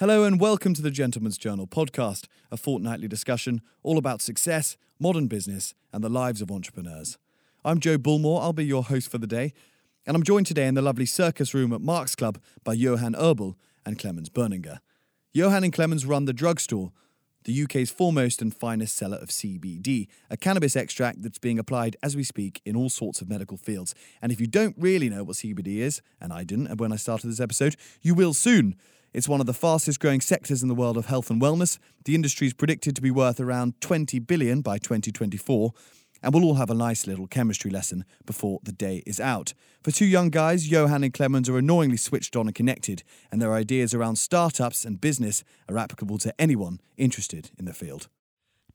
[0.00, 5.26] Hello and welcome to the Gentleman's Journal podcast, a fortnightly discussion all about success, modern
[5.26, 7.18] business, and the lives of entrepreneurs.
[7.66, 9.52] I'm Joe Bullmore, I'll be your host for the day,
[10.06, 13.56] and I'm joined today in the lovely circus room at Mark's Club by Johan Obel
[13.84, 14.78] and Clemens Boeninger.
[15.34, 16.92] Johan and Clemens run the drugstore,
[17.44, 22.16] the UK's foremost and finest seller of CBD, a cannabis extract that's being applied as
[22.16, 23.94] we speak in all sorts of medical fields.
[24.22, 27.28] And if you don't really know what CBD is, and I didn't when I started
[27.28, 28.76] this episode, you will soon.
[29.12, 31.78] It's one of the fastest growing sectors in the world of health and wellness.
[32.04, 35.72] The industry is predicted to be worth around 20 billion by 2024,
[36.22, 39.52] and we'll all have a nice little chemistry lesson before the day is out.
[39.82, 43.52] For two young guys, Johan and Clemens are annoyingly switched on and connected, and their
[43.52, 48.08] ideas around startups and business are applicable to anyone interested in the field.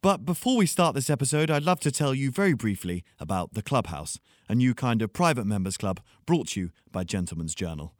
[0.01, 3.63] But before we start this episode, I'd love to tell you very briefly about the
[3.63, 7.95] Clubhouse, a new kind of private members club brought to you by Gentleman's Journal.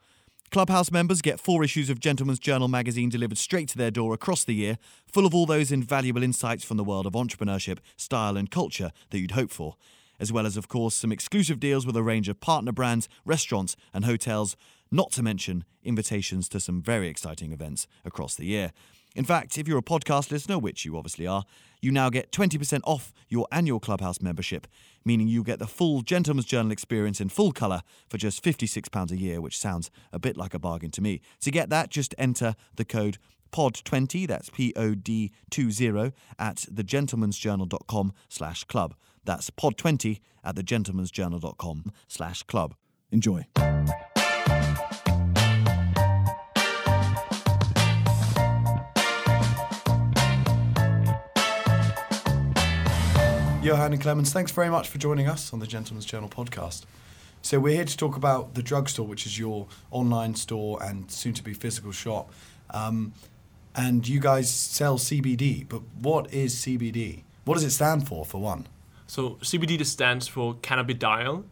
[0.52, 4.44] Clubhouse members get four issues of Gentleman's Journal magazine delivered straight to their door across
[4.44, 8.50] the year, full of all those invaluable insights from the world of entrepreneurship, style, and
[8.50, 9.76] culture that you'd hope for,
[10.20, 13.76] as well as, of course, some exclusive deals with a range of partner brands, restaurants,
[13.94, 14.56] and hotels,
[14.92, 18.72] not to mention invitations to some very exciting events across the year.
[19.16, 21.46] In fact, if you're a podcast listener, which you obviously are,
[21.82, 24.68] you now get 20% off your annual Clubhouse membership,
[25.06, 29.18] meaning you get the full Gentleman's Journal experience in full colour for just £56 a
[29.18, 31.22] year, which sounds a bit like a bargain to me.
[31.42, 33.18] To get that, just enter the code
[33.52, 38.96] POD20, that's P-O-D-20, at thegentleman'sjournal.com slash club.
[39.24, 42.76] That's POD20 at thegentleman'sjournal.com slash club.
[43.12, 43.48] Enjoy.
[53.66, 56.84] Johan and Clemens, thanks very much for joining us on the Gentleman's Journal podcast.
[57.42, 61.56] So we're here to talk about the drugstore, which is your online store and soon-to-be
[61.56, 62.32] physical shop.
[62.70, 63.14] Um,
[63.76, 67.24] and you guys sell CBD, but what is CBD?
[67.46, 68.68] What does it stand for, for one?
[69.08, 71.46] So CBD stands for cannabidiol.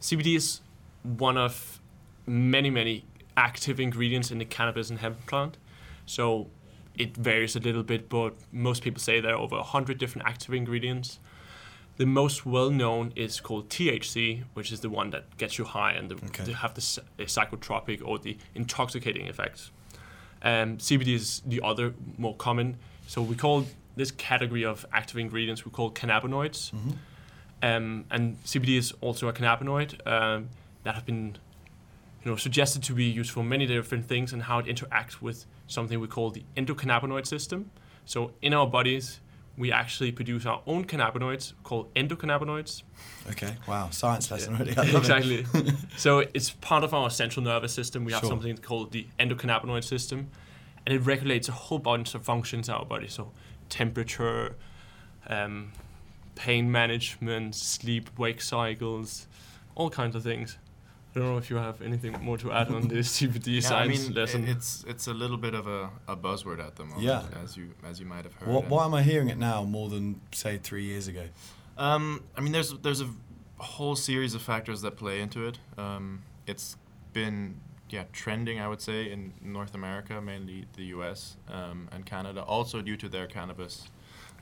[0.00, 0.60] CBD is
[1.02, 1.80] one of
[2.24, 3.04] many, many
[3.36, 5.56] active ingredients in the cannabis and hemp plant.
[6.06, 6.50] So
[6.96, 10.54] it varies a little bit, but most people say there are over 100 different active
[10.54, 11.18] ingredients.
[11.98, 15.92] The most well known is called THC, which is the one that gets you high
[15.92, 16.44] and the, Okay.
[16.44, 19.70] they have the psy- psychotropic or the intoxicating effects.
[20.42, 22.76] Um, CBD is the other more common.
[23.08, 23.66] So we call
[23.96, 26.72] this category of active ingredients we call cannabinoids.
[27.60, 30.48] Um, and CBD is also a cannabinoid um,
[30.84, 31.36] that have been
[32.24, 35.46] you know, suggested to be used for many different things and how it interacts with
[35.66, 37.72] something we call the endocannabinoid system.
[38.04, 39.18] So in our bodies,
[39.58, 42.84] we actually produce our own cannabinoids called endocannabinoids.
[43.30, 44.70] Okay, wow, science lesson already.
[44.96, 45.44] Exactly.
[45.96, 48.04] so it's part of our central nervous system.
[48.04, 48.30] We have Sure.
[48.30, 50.28] something called the endocannabinoid system,
[50.86, 53.08] and it regulates a whole bunch of functions in our body.
[53.08, 53.32] So
[53.68, 54.54] temperature,
[55.26, 55.72] um,
[56.36, 59.26] pain management, sleep wake cycles,
[59.74, 60.56] all kinds of things.
[61.14, 63.60] I don't know if you have anything more to add on this CBD Yeah, I
[63.60, 64.46] science mean, lesson.
[64.46, 67.22] it's it's a little bit of a, a buzzword at the moment, Yeah.
[67.42, 68.48] as you as you might have heard.
[68.48, 71.24] Why, why am I hearing it now more than, say, three years ago?
[71.76, 73.08] Um, I mean, there's there's a
[73.56, 75.58] whole series of factors that play into it.
[75.76, 76.76] Um, it's
[77.12, 81.36] been yeah trending, I would say, in North America, mainly the U.S.
[81.48, 83.88] Um, and Canada, also due to their cannabis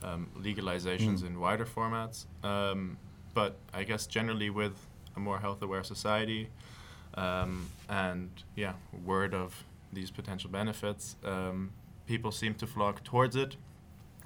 [0.02, 1.26] um, legalizations Mm.
[1.28, 2.26] in wider formats.
[2.42, 2.98] Um,
[3.34, 4.76] but I guess generally with
[5.16, 6.48] a more health-aware society,
[7.14, 11.72] um, and yeah, word of these potential benefits, um,
[12.06, 13.56] people seem to flock towards it.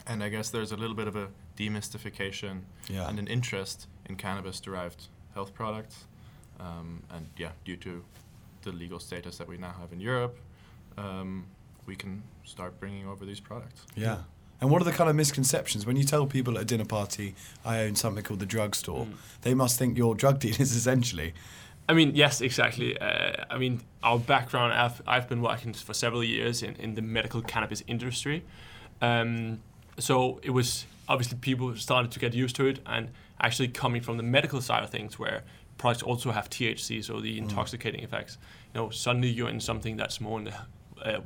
[0.06, 3.08] And I guess there's a little bit of a demystification Yeah.
[3.08, 6.06] and an interest in cannabis-derived health products.
[6.58, 8.02] Um, and yeah, due to
[8.62, 10.38] the legal status that we now have in Europe,
[10.98, 11.46] um,
[11.86, 13.86] we can start bringing over these products.
[13.94, 14.18] Yeah.
[14.60, 17.34] And what are the kind of misconceptions when you tell people at a dinner party,
[17.64, 19.06] I own something called the drugstore?
[19.06, 19.14] Mm.
[19.42, 21.32] They must think you're drug dealers essentially.
[21.88, 22.96] I mean, yes, exactly.
[22.98, 27.02] Uh, I mean, our background, I've, I've been working for several years in, in the
[27.02, 28.44] medical cannabis industry.
[29.00, 29.60] Um,
[29.98, 33.08] so it was obviously people started to get used to it and
[33.40, 35.42] actually coming from the medical side of things where
[35.78, 38.38] products also have THC, so the intoxicating effects.
[38.74, 40.54] You know, suddenly you're in something that's more in the
[41.02, 41.20] uh,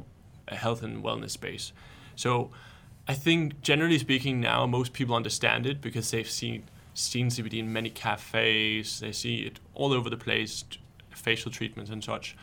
[0.49, 1.73] a health and wellness space.
[2.17, 2.51] So
[3.07, 6.65] I think generally speaking now most people understand it because they've seen
[6.95, 9.01] seen CBD in many cafes.
[9.01, 10.65] They see it all over the place,
[11.11, 12.37] facial treatments and such.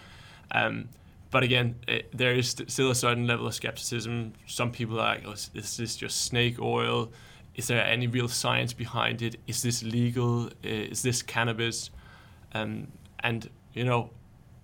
[0.51, 0.89] Um,
[1.31, 4.33] but again, it, there is st- still a certain level of skepticism.
[4.47, 7.09] Some people are like, oh, is, is this just snake oil?
[7.55, 9.37] Is there any real science behind it?
[9.47, 10.47] Is this legal?
[10.47, 10.51] Uh,
[10.91, 11.89] Is this cannabis?
[12.53, 12.87] Um,
[13.21, 14.09] and you know,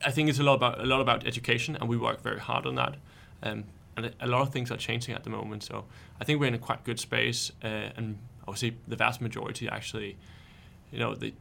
[0.06, 2.66] I think it's a lot about a lot about education, and we work very hard
[2.66, 2.96] on that.
[3.44, 3.64] Um,
[3.98, 5.64] and a- a lot of things are changing at the moment.
[5.64, 5.86] So
[6.22, 7.68] I think we're in a quite good space, uh,
[7.98, 8.18] and
[8.48, 10.18] I would say the vast majority actually,
[10.92, 11.34] you know, they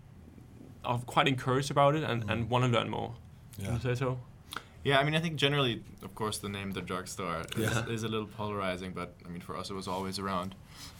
[0.84, 3.14] are quite encouraged about it and, and want to learn more.
[3.62, 4.18] Can you say so?
[4.84, 7.86] Yeah, I mean, I think generally, of course, the name the drugstore is, Yeah.
[7.88, 10.54] is a little polarizing, but I mean, for us, it was always around.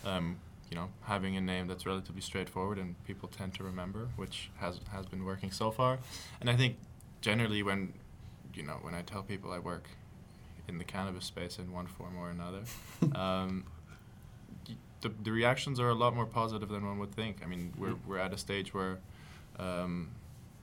[0.04, 0.36] Um,
[0.70, 4.80] you know, having a name that's relatively straightforward and people tend to remember, which has
[4.90, 5.98] has been working so far.
[6.40, 6.76] And I think
[7.20, 7.92] generally, when
[8.52, 9.84] you know, when I tell people I work
[10.68, 12.60] in the cannabis space in one form or another,
[13.14, 13.64] um,
[15.00, 17.38] the, the reactions are a lot more positive than one would think.
[17.42, 18.98] I mean, we're, we're at a stage where
[19.58, 20.10] um,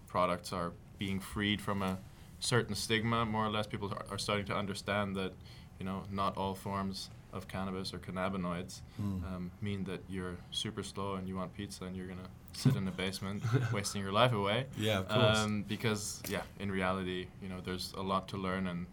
[0.08, 1.98] products are being freed from a
[2.40, 3.68] certain stigma, more or less.
[3.68, 5.34] People are, are starting to understand that,
[5.80, 9.24] you know, not all forms of cannabis or cannabinoids Mm.
[9.36, 12.86] um, mean that you're super slow and you want pizza and you're gonna sit in
[12.86, 13.42] the basement
[13.74, 14.68] wasting your life away.
[14.78, 15.38] Yeah, of course.
[15.40, 18.86] Um, because yeah, in reality, you know, there's a lot to learn and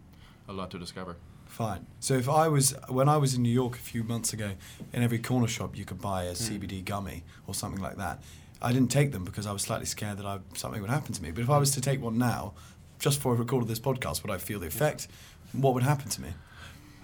[0.51, 1.15] a lot to discover.
[1.45, 1.85] Fine.
[1.99, 4.51] So if I was when I was in New York a few months ago,
[4.93, 8.21] in every corner shop you could buy a CBD gummy or something like that.
[8.61, 11.23] I didn't take them because I was slightly scared that I, something would happen to
[11.23, 11.31] me.
[11.31, 12.53] But if I was to take one now,
[12.99, 15.07] just for a recorded this podcast, would I feel the effect?
[15.51, 16.29] What would happen to me?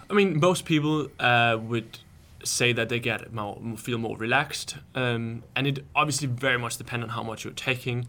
[0.10, 2.00] I mean, most people uh, would
[2.44, 7.04] say that they get more, feel more relaxed, um, and it obviously very much depends
[7.04, 8.08] on how much you're taking.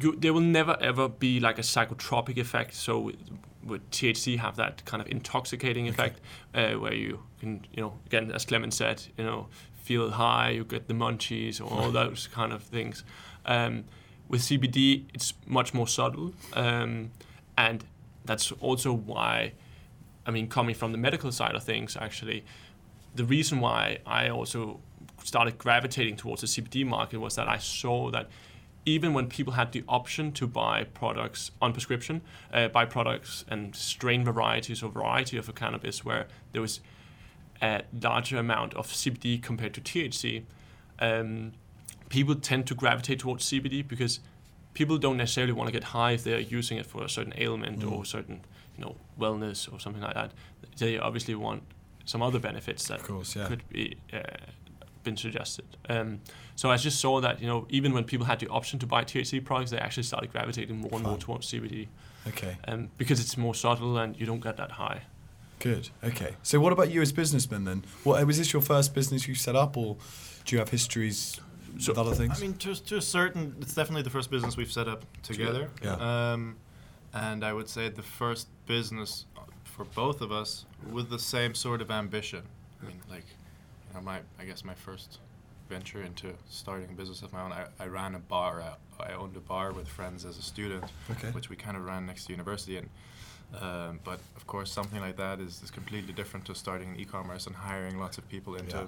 [0.00, 2.74] You, there will never ever be like a psychotropic effect.
[2.74, 3.12] So
[3.66, 6.20] with THC have that kind of intoxicating effect,
[6.54, 9.48] uh, where you can, you know, again as Clemens said, you know,
[9.82, 13.04] feel high, you get the munchies or all those kind of things.
[13.44, 13.84] Um,
[14.28, 17.12] with CBD, it's much more subtle, um,
[17.56, 17.84] and
[18.24, 19.52] that's also why
[20.26, 22.44] I mean, coming from the medical side of things, actually,
[23.14, 24.80] the reason why I also
[25.22, 28.28] started gravitating towards the CBD market was that I saw that
[28.86, 32.22] even when people had the option to buy products on prescription,
[32.52, 36.80] uh, buy products and strain varieties or variety of a cannabis where there was
[37.60, 40.44] a larger amount of CBD compared to THC,
[41.00, 41.52] um,
[42.08, 44.20] people tend to gravitate towards CBD because
[44.74, 47.80] people don't necessarily want to get high if they're using it for a certain ailment
[47.80, 47.90] Mm.
[47.92, 48.42] or certain,
[48.78, 50.32] you know, wellness or something like that.
[50.78, 51.64] They obviously want
[52.04, 53.48] some other benefits that Of course, yeah.
[53.48, 54.20] could be uh,
[55.06, 55.64] been suggested.
[55.88, 56.20] Um,
[56.56, 59.02] so I just saw that you know even when people had the option to buy
[59.04, 61.88] THC products, they actually started gravitating more and more towards CBD
[62.28, 65.00] Okay, um, because it's more subtle and you don't get that high.
[65.60, 65.88] good.
[66.04, 66.32] Okay.
[66.42, 67.84] So what about you as businessman then?
[68.04, 69.96] What was this your first business you set up, or
[70.44, 71.40] do you have histories
[71.78, 72.36] So- with other things?
[72.38, 75.70] I mean, to, to a certain, it's definitely the first business we've set up together.
[75.82, 75.94] Yeah.
[76.32, 76.56] Um,
[77.14, 79.24] and I would say the first business
[79.64, 82.42] for both of us with the same sort of ambition.
[82.82, 83.35] I mean, like, you know,
[84.02, 85.18] my, I guess my first
[85.68, 88.62] venture into starting a business of my own, I, I ran a bar.
[88.62, 91.30] I, I owned a bar with friends as a student, okay.
[91.30, 92.76] which we kind of ran next to university.
[92.78, 92.88] And
[93.60, 97.46] um, but of course, something like that is, is completely different to starting an e-commerce
[97.46, 98.70] and hiring lots of people in Yeah.
[98.72, 98.86] to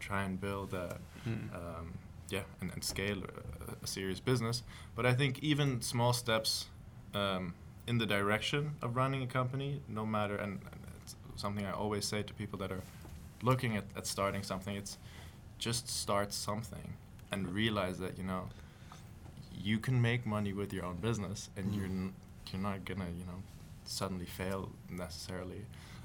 [0.00, 1.54] try and build a, Mm.
[1.54, 1.94] um,
[2.28, 4.62] yeah, and, and scale a, a serious business.
[4.94, 6.66] But I think even small steps
[7.14, 7.54] um,
[7.86, 12.04] in the direction of running a company, no matter, and, and it's something I always
[12.04, 12.82] say to people that are
[13.44, 14.98] looking at, at starting something, it's
[15.58, 16.94] just start something
[17.30, 18.48] and realize that, you know,
[19.62, 21.76] you can make money with your own business and Mm.
[21.76, 22.12] you're, n-
[22.50, 23.40] you're not going to, you know,
[23.86, 25.62] suddenly fail necessarily.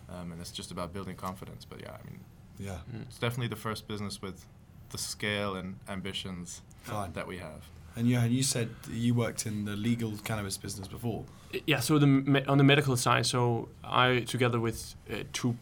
[0.10, 1.66] Um, and it's just about building confidence.
[1.66, 2.20] But yeah, I mean,
[2.60, 2.80] Yeah.
[2.94, 3.04] Mm.
[3.04, 4.46] it's definitely the first business with
[4.92, 7.14] the scale and ambitions Fine.
[7.14, 7.62] that we have.
[7.96, 11.24] And you you said you worked in the legal cannabis business before.
[11.66, 15.56] Yeah, so the me- on the medical side, so I together with uh, two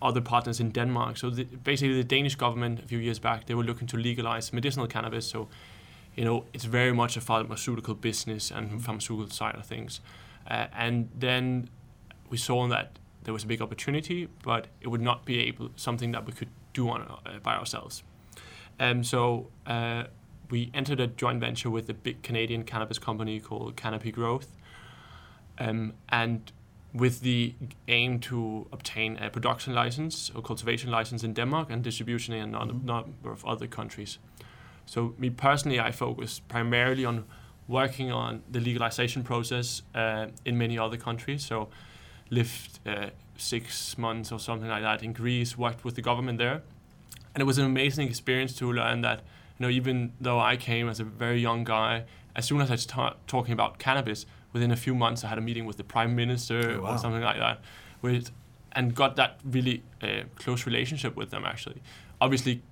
[0.00, 1.16] other partners in Denmark.
[1.16, 4.52] So the, basically, the Danish government a few years back they were looking to legalize
[4.52, 5.26] medicinal cannabis.
[5.26, 5.48] So
[6.16, 10.00] you know it's very much a pharmaceutical business and pharmaceutical side of things.
[10.50, 11.68] Uh, and then
[12.30, 16.12] we saw that there was a big opportunity, but it would not be able something
[16.12, 18.02] that we could do on uh, by ourselves.
[18.78, 20.04] Um, so uh,
[20.50, 24.48] we entered a joint venture with a big Canadian cannabis company called Canopy Growth,
[25.58, 26.52] um, and
[26.94, 27.54] with the
[27.88, 32.58] aim to obtain a production license or cultivation license in Denmark and distribution in a
[32.58, 32.84] Mhm.
[32.84, 34.18] number of other countries.
[34.86, 37.24] So me personally, I focus primarily on
[37.68, 41.44] working on the legalization process uh, in many other countries.
[41.46, 41.68] So
[42.30, 46.62] lived uh, six months or something like that in Greece, worked with the government there,
[47.34, 49.18] and it was an amazing experience to learn that
[49.58, 52.04] you know even though I came as a very young guy,
[52.36, 55.42] as soon as I start talking about cannabis, within a few months I had a
[55.42, 56.94] meeting with the prime minister Oh, wow.
[56.94, 57.60] or something like that,
[58.02, 58.30] with
[58.72, 61.82] and got that really uh, close relationship with them actually.
[62.20, 62.62] Obviously,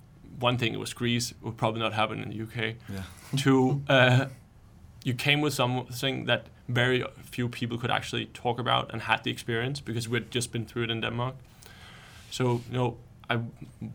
[0.40, 2.76] one thing it was Greece would probably not happen in the UK.
[2.88, 3.02] Yeah.
[3.36, 4.26] Two, uh,
[5.04, 9.30] you came with something that very few people could actually talk about and had the
[9.30, 11.34] experience because we'd just been through it in Denmark.
[12.30, 12.96] So you know,
[13.30, 13.38] I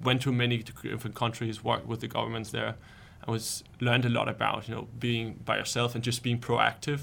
[0.04, 2.76] went to many different countries, worked with the governments there.
[3.28, 7.00] I was learned a lot about you know being by yourself and just being proactive.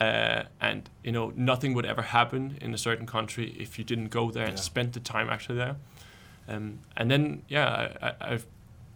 [0.00, 4.08] Uh, and you know nothing would ever happen in a certain country if you didn't
[4.08, 5.76] go there and spend the time actually there.
[6.48, 8.46] Um, and then yeah, I, I, I've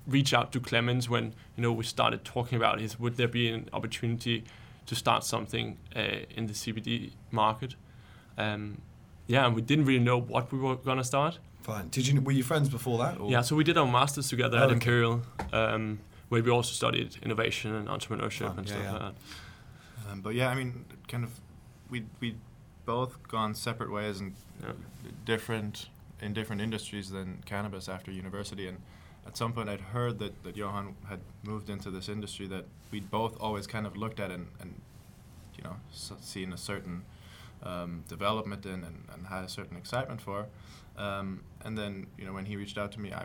[0.07, 3.49] reached out to Clemens when you know we started talking about is would there be
[3.49, 4.45] an opportunity
[4.87, 6.01] to start something uh,
[6.37, 7.75] in the CBD market.
[8.39, 8.81] Um,
[9.27, 11.39] yeah, and we didn't really know what we were gonna start.
[11.63, 11.89] Fine.
[11.89, 13.21] Did you were you friends before that?
[13.21, 13.31] Or?
[13.31, 14.75] Yeah, so we did our masters together Oh, at okay.
[14.75, 18.93] Imperial, um, where we also studied innovation and entrepreneurship Fun, and yeah, stuff yeah.
[18.93, 19.15] like that.
[20.13, 21.41] Um, but yeah, I mean, kind of,
[21.91, 22.37] we we
[22.85, 24.73] both gone separate ways and Yeah.
[25.25, 25.89] different
[26.21, 28.69] in different industries than cannabis after university.
[28.69, 28.79] And
[29.27, 33.11] at some point, I'd heard that, that Johan had moved into this industry that we'd
[33.11, 34.81] both always kind of looked at and, and
[35.57, 37.03] you know s- seen a certain
[37.65, 40.47] um, development in and, and had a certain excitement for.
[40.97, 43.25] Um, and then you know when he reached out to me, I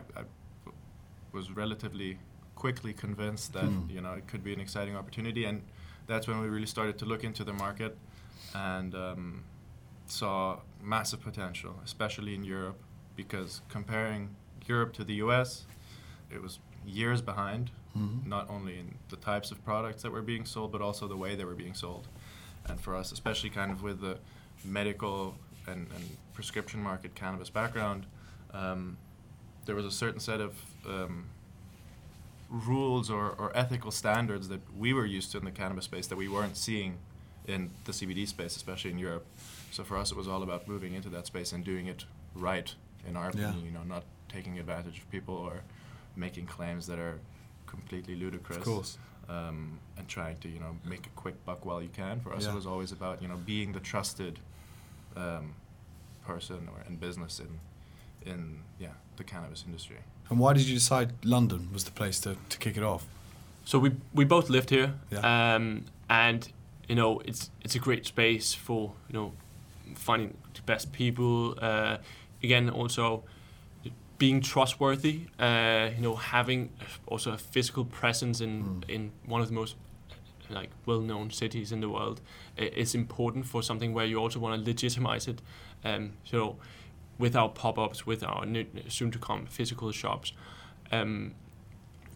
[1.32, 2.18] was relatively
[2.54, 3.90] quickly convinced that Hmm.
[3.90, 5.62] you know it could be an exciting opportunity, and
[6.08, 7.96] that's when we really started to look into the market
[8.54, 9.44] and um,
[10.06, 12.80] saw massive potential, especially in Europe,
[13.14, 14.34] because comparing
[14.66, 15.66] Europe to the U.S.,
[16.34, 18.26] it was years behind, Mhm.
[18.26, 21.34] not only in the types of products that were being sold, but also the way
[21.34, 22.06] they were being sold.
[22.66, 24.18] And for us, especially kind of with the
[24.64, 25.34] medical
[25.66, 28.06] and, and prescription market cannabis background,
[28.52, 28.98] um,
[29.64, 30.54] there was a certain set of
[30.86, 31.24] um,
[32.50, 36.16] rules or, or ethical standards that we were used to in the cannabis space that
[36.16, 36.96] we weren't seeing
[37.46, 39.26] in the CBD space, especially in Europe.
[39.70, 42.74] So for us, it was all about moving into that space and doing it right,
[43.06, 43.48] in our Yeah.
[43.50, 43.64] opinion.
[43.66, 45.62] You know, not taking advantage of people or
[46.16, 47.18] making claims that are
[47.66, 48.58] completely ludicrous.
[48.58, 48.98] Of course.
[49.28, 52.20] Um, and trying to you know make a quick buck while you can.
[52.20, 52.52] For us, Yeah.
[52.52, 54.38] it was always about you know being the trusted
[55.16, 55.54] um,
[56.24, 57.60] person or in business in
[58.30, 58.88] in yeah
[59.18, 59.96] the cannabis industry.
[60.30, 63.04] And why did you decide London was the place to, to kick it off?
[63.64, 65.54] So we we both lived here, Yeah.
[65.54, 66.48] um, and
[66.88, 69.32] you know it's it's a great space for you know
[69.94, 71.54] finding the best people.
[71.60, 71.96] Uh,
[72.42, 73.22] again, also
[74.18, 75.20] being trustworthy.
[75.38, 76.70] Uh, you know, having
[77.06, 78.88] also a physical presence in Mm.
[78.88, 79.76] in one of the most
[80.50, 82.20] like well-known cities in the world
[82.58, 85.42] i- is important for something where you also want to legitimize it.
[85.84, 86.56] Um, so
[87.18, 88.46] with our pop-ups, with our
[88.88, 90.32] soon-to-come physical shops,
[90.92, 91.34] um,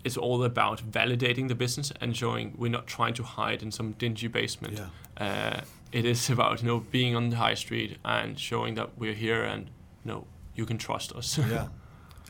[0.05, 3.93] it's all about validating the business and showing we're not trying to hide in some
[3.93, 4.79] dingy basement.
[4.79, 4.87] Yeah.
[5.25, 5.61] Uh,
[5.93, 9.45] it is about you know being on the high street and showing that we're here
[9.45, 9.67] and
[10.05, 11.39] you know you can trust us.
[11.51, 11.69] yeah.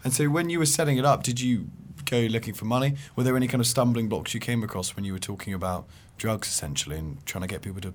[0.04, 1.68] And so when you were setting it up, did you
[2.04, 2.96] go looking for money?
[3.16, 5.86] Were there any kind of stumbling blocks you came across when you were talking about
[6.18, 7.94] drugs essentially and trying to get people to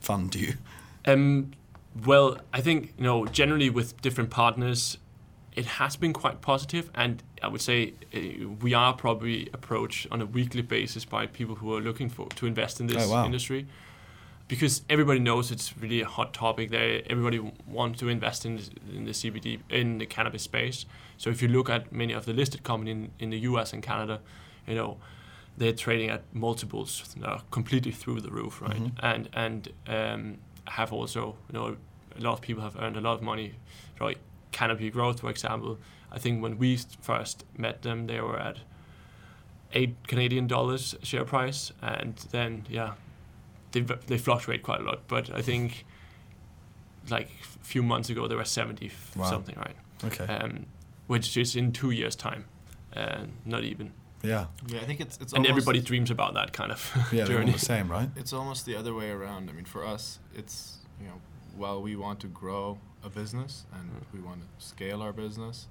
[0.00, 0.54] fund you?
[1.06, 1.52] Um,
[2.06, 4.98] well, I think you know generally with different partners,
[5.54, 10.20] it has been quite positive, and I would say uh, we are probably approached on
[10.20, 13.24] a weekly basis by people who are looking for to invest in this Oh, wow.
[13.24, 13.66] industry,
[14.48, 16.70] because everybody knows it's really a hot topic.
[16.70, 18.60] There, everybody wants to invest in,
[18.92, 20.86] in the CBD in the cannabis space.
[21.16, 23.72] So if you look at many of the listed companies in, in the U.S.
[23.72, 24.20] and Canada,
[24.66, 24.96] you know
[25.56, 28.82] they're trading at multiples that are completely through the roof, right?
[28.82, 28.92] Mhm.
[29.00, 31.76] And and um, have also, you know,
[32.18, 33.54] a lot of people have earned a lot of money.
[34.00, 34.18] Right,
[34.52, 35.78] Canopy Growth, for example.
[36.12, 38.58] I think when we first met them, they were at
[39.72, 42.92] eight Canadian dollars share price, and then yeah,
[43.72, 45.00] they they fluctuate quite a lot.
[45.08, 45.84] But I think
[47.10, 47.28] like
[47.60, 49.30] a few months ago they were seventy Wow.
[49.30, 49.76] something, right?
[50.04, 50.24] Okay.
[50.32, 50.66] Um,
[51.06, 52.44] which is in two years' time,
[52.96, 53.92] uh, not even.
[54.24, 54.46] Yeah.
[54.66, 56.80] Yeah, I think it's it's and everybody dreams about that kind of
[57.12, 57.52] Yeah, they're journey.
[57.52, 58.08] the same, right?
[58.16, 59.50] It's almost the other way around.
[59.50, 61.20] I mean, for us, it's you know,
[61.56, 64.14] while we want to grow a business and Mm.
[64.14, 65.68] we want to scale our business,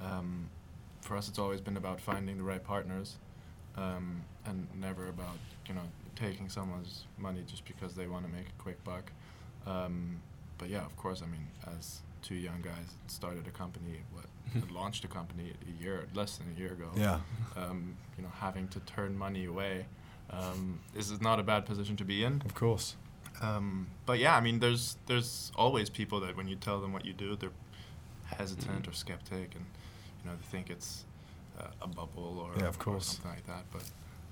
[0.00, 0.48] um,
[1.00, 3.16] for us, it's always been about finding the right partners,
[3.76, 8.46] um, and never about you know taking someone's money just because they want to make
[8.48, 9.12] a quick buck.
[9.66, 10.20] Um,
[10.58, 11.46] but yeah, of course, I mean,
[11.76, 16.36] as two young guys started a company, what and launched a company a year, less
[16.38, 17.18] than a year ago Yeah.
[17.56, 19.86] um, you know, having to turn money away
[20.30, 22.42] um, is not a bad position to be in.
[22.44, 22.96] Of course.
[23.42, 27.04] Um, but yeah, I mean, there's there's always people that when you tell them what
[27.04, 27.50] you do, they're
[28.24, 28.88] hesitant Mm.
[28.88, 29.64] or skeptic, and
[30.24, 31.04] you know, they think it's
[31.60, 33.06] uh, a bubble or, Yeah, of or course.
[33.06, 33.64] something like that.
[33.72, 33.84] But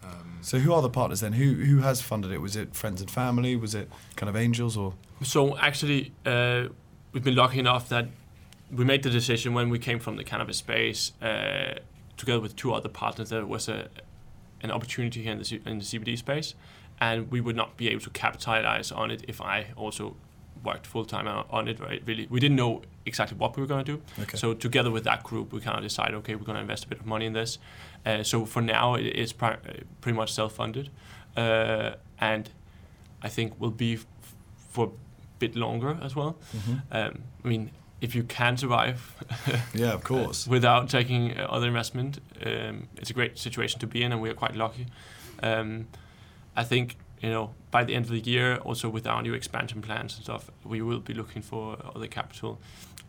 [0.08, 1.34] um, So who are the partners then?
[1.34, 2.38] Who who has funded it?
[2.40, 3.56] Was it friends and family?
[3.56, 4.94] Was it kind of angels or?
[5.22, 6.68] So actually, uh,
[7.12, 8.06] we've been lucky enough that
[8.72, 11.74] we made the decision when we came from the cannabis space, uh,
[12.16, 13.88] together with two other partners, that it was a
[14.62, 16.54] an opportunity here in the, C- in the CBD space,
[16.98, 20.16] and we would not be able to capitalize on it if I also
[20.64, 21.78] worked full time on it.
[21.78, 22.02] Right?
[22.06, 24.02] Really, we didn't know exactly what we were going to do.
[24.22, 24.38] Okay.
[24.38, 26.88] So together with that group, we kind of decided, okay, we're going to invest a
[26.88, 27.58] bit of money in this.
[28.06, 30.88] Uh, so for now, it's pri- uh, pretty much self-funded,
[31.36, 32.48] uh, and
[33.22, 34.06] I think will be f-
[34.70, 34.90] for a
[35.38, 36.38] bit longer as well.
[36.56, 36.82] Mhm.
[36.90, 39.14] Um, I mean, if you can survive
[39.74, 40.46] Yeah, of course.
[40.46, 44.28] without taking uh, other investment, um, it's a great situation to be in, and we
[44.30, 44.86] are quite lucky.
[45.42, 45.86] Um,
[46.56, 49.82] I think you know by the end of the year, also with our new expansion
[49.82, 52.60] plans and stuff, we will be looking for other capital.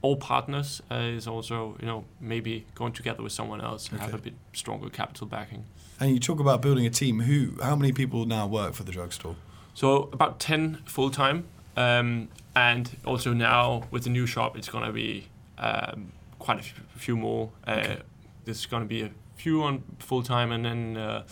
[0.02, 4.14] All partners uh, is also you know maybe going together with someone else and have
[4.14, 5.66] a bit stronger capital backing.
[6.00, 7.22] And you talk about building a team.
[7.22, 7.62] Who?
[7.62, 9.36] How many people now work for the drugstore?
[9.74, 14.92] So about ten full time, um, and also now with the new shop, it's gonna
[14.94, 17.50] be um, quite a few, few more.
[17.68, 18.02] Uh, Okay.
[18.46, 21.24] There's gonna be a few on full time, and then uh,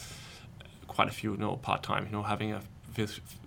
[0.88, 2.06] quite a few, you know, part time.
[2.06, 2.62] You know, having a,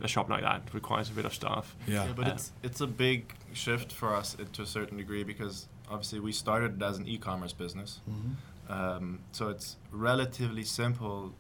[0.01, 1.75] a shop like that requires a bit of staff.
[1.87, 2.05] Yeah.
[2.07, 5.25] Yeah, but Uh, it's it's a big shift for us it- to a certain degree
[5.25, 8.71] because obviously we started it as an e-commerce business, Mhm.
[8.71, 11.33] um, so it's relatively simple,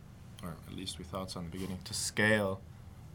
[0.42, 2.60] or at least we thought so in the beginning, to scale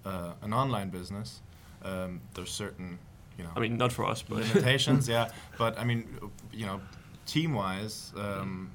[0.06, 1.42] uh, an online business.
[1.84, 2.98] Um, there's certain,
[3.42, 5.30] you know, I mean, not for us, but limitations, yeah.
[5.58, 6.08] But I mean,
[6.54, 6.80] you know,
[7.26, 8.70] team-wise, um,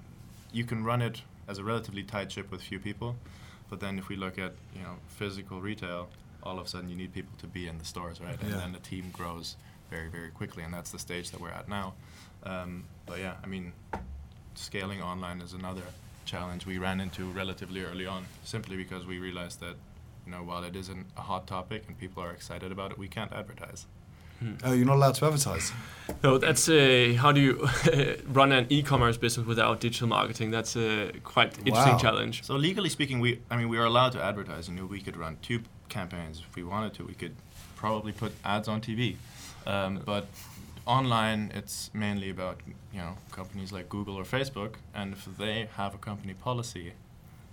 [0.52, 3.14] you can run it as a relatively tight ship with few people.
[3.70, 6.08] But then if we look at you know physical retail,
[6.42, 8.40] all of a sudden you need people to be in the stores, right?
[8.40, 8.56] And Yeah.
[8.58, 9.56] then the team grows
[9.90, 11.94] very very quickly, and that's the stage that we're at now.
[12.42, 13.72] Um, but yeah, I mean,
[14.54, 15.82] scaling online is another
[16.24, 19.76] challenge we ran into relatively early on, simply because we realized that.
[20.26, 23.06] You know, while it isn't a hot topic and people are excited about it, we
[23.06, 23.86] can't advertise.
[24.64, 25.72] Oh, you're not allowed to advertise.
[26.22, 27.68] no, that's uh, how do you
[28.28, 30.50] run an e-commerce business without digital marketing?
[30.52, 31.98] That's a quite interesting Wow.
[31.98, 32.44] challenge.
[32.44, 34.68] So legally speaking, we I mean we are allowed to advertise.
[34.68, 37.04] You know, we could run tube campaigns if we wanted to.
[37.04, 37.34] We could
[37.76, 39.16] probably put ads on TV,
[39.66, 40.26] um, but
[40.86, 42.60] online it's mainly about
[42.92, 46.92] you know companies like Google or Facebook, and if they have a company policy.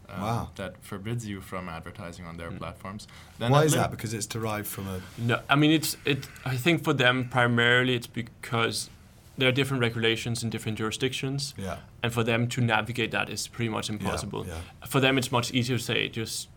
[0.09, 0.49] Um, Wow.
[0.55, 2.57] That forbids you from advertising on their Mm.
[2.59, 3.07] platforms.
[3.39, 3.89] Then Why at is that?
[3.91, 5.01] Because it's derived from a.
[5.17, 6.27] No, I mean it's it.
[6.45, 8.89] I think for them primarily it's because
[9.37, 11.77] there are different regulations in different jurisdictions, Yeah.
[12.03, 14.45] and for them to navigate that is pretty much impossible.
[14.45, 14.59] Yeah.
[14.87, 16.49] For them, it's much easier to say just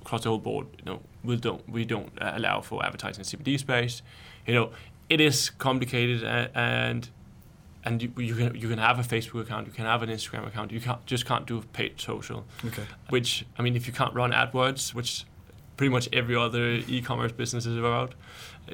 [0.00, 0.66] across the whole board.
[0.78, 4.02] You know, we don't we don't uh, allow for advertising in CBD space.
[4.46, 4.70] You know,
[5.08, 7.10] it is complicated a- and.
[7.88, 10.46] And you, you can you can have a Facebook account, you can have an Instagram
[10.46, 12.44] account, you can't just can't do paid social.
[12.66, 12.82] Okay.
[13.08, 15.24] Which I mean, if you can't run AdWords, which
[15.78, 18.14] pretty much every other e-commerce business is about,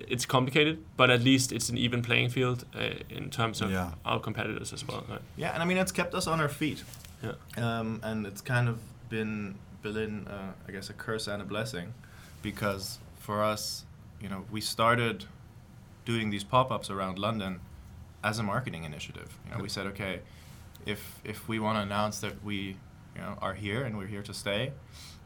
[0.09, 0.77] it's complicated.
[0.96, 2.81] But at least it's an even playing field uh,
[3.18, 3.92] in terms of Yeah.
[4.05, 5.05] our competitors as well.
[5.09, 5.20] Right?
[5.37, 6.83] Yeah, and I mean it's kept us on our feet.
[7.22, 7.35] Yeah.
[7.57, 8.77] Um, and it's kind of
[9.09, 11.94] been been uh, I guess a curse and a blessing,
[12.42, 13.85] because for us,
[14.22, 15.27] you know, we started
[16.05, 17.61] doing these pop-ups around London
[18.25, 19.29] as a marketing initiative.
[19.45, 20.21] You know, we said, okay,
[20.87, 22.57] if if we want to announce that we,
[23.15, 24.73] you know, are here and we're here to stay,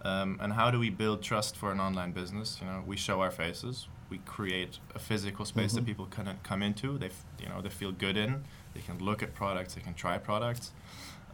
[0.02, 2.58] um, and how do we build trust for an online business?
[2.60, 3.88] You know, we show our faces.
[4.10, 5.76] We create a physical space Mhm.
[5.76, 6.98] that people can come into.
[6.98, 8.44] They, f- you know, they feel good in.
[8.74, 9.74] They can look at products.
[9.74, 10.72] They can try products.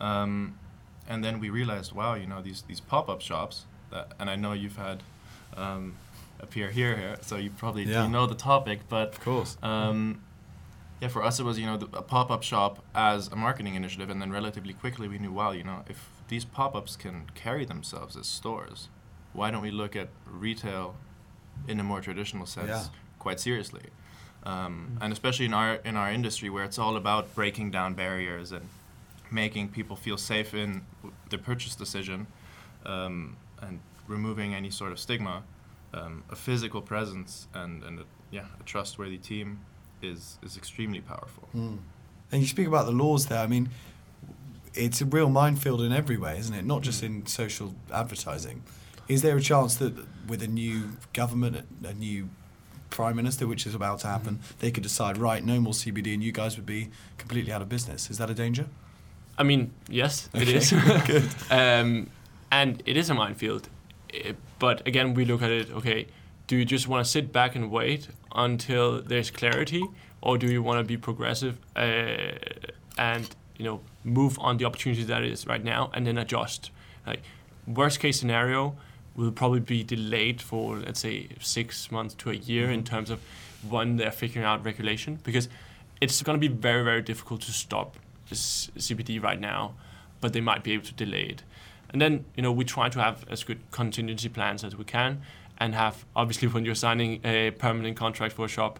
[0.00, 0.58] Um,
[1.08, 3.66] and then we realized, wow, you know, these these pop-up shops.
[3.90, 5.02] That, and I know you've had
[5.56, 5.94] um,
[6.40, 8.04] appear here, here, so you probably Yeah.
[8.04, 8.80] you know the topic.
[8.88, 9.56] But Of course.
[9.62, 10.20] um,
[11.04, 14.08] yeah, for us it was you know the, a pop-up shop as a marketing initiative,
[14.08, 18.16] and then relatively quickly we knew, wow, you know, if these pop-ups can carry themselves
[18.16, 18.88] as stores,
[19.34, 20.96] why don't we look at retail
[21.68, 22.84] in a more traditional sense Yeah.
[23.18, 23.82] quite seriously?
[24.44, 28.50] Um, and especially in our in our industry where it's all about breaking down barriers
[28.52, 28.66] and
[29.30, 30.70] making people feel safe in
[31.02, 32.26] w- the purchase decision
[32.86, 35.42] um, and removing any sort of stigma,
[35.92, 39.60] um, a physical presence and, and a, yeah, a trustworthy team
[40.02, 41.48] is, is extremely powerful.
[41.54, 41.78] Mm.
[42.32, 43.38] And you speak about the laws there.
[43.38, 43.68] I mean,
[44.74, 46.64] it's a real minefield in every way, isn't it?
[46.64, 47.06] Not just Mm.
[47.06, 48.62] in social advertising.
[49.08, 49.94] Is there a chance that
[50.26, 52.28] with a new government, a new
[52.90, 56.22] prime minister, which is about to happen, they could decide, right, no more CBD, and
[56.22, 58.08] you guys would be completely out of business?
[58.10, 58.66] Is that a danger?
[59.36, 60.70] I mean, yes, it Okay, is.
[61.06, 61.24] good.
[61.50, 62.08] um,
[62.50, 63.68] and it is a minefield.
[64.12, 65.70] Eh, But again, we look at it.
[65.70, 66.06] Okay,
[66.46, 69.82] do you just want to sit back and wait until there's clarity,
[70.20, 72.32] or do you want to be progressive uh,
[72.98, 76.70] and you know move on the opportunity that is right now and then adjust?
[77.06, 77.22] Like
[77.66, 78.76] worst case scenario
[79.16, 83.20] will probably be delayed for let's say six months to a year in terms of
[83.68, 85.48] when they're figuring out regulation because
[86.00, 87.96] it's going to be very very difficult to stop
[88.30, 89.74] s- CBD right now,
[90.20, 91.42] but they might be able to delay it.
[91.90, 95.22] And then you know we try to have as good contingency plans as we can,
[95.64, 98.78] and have obviously when you're signing a permanent contract for a shop,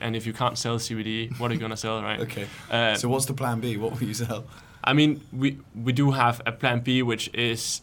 [0.00, 2.20] and if you can't sell CBD, what are you gonna sell, right?
[2.20, 2.46] Okay.
[2.70, 3.76] Uh, So what's the plan B?
[3.76, 4.44] What will you sell?
[4.84, 7.82] I mean, we we do have a plan B, which is,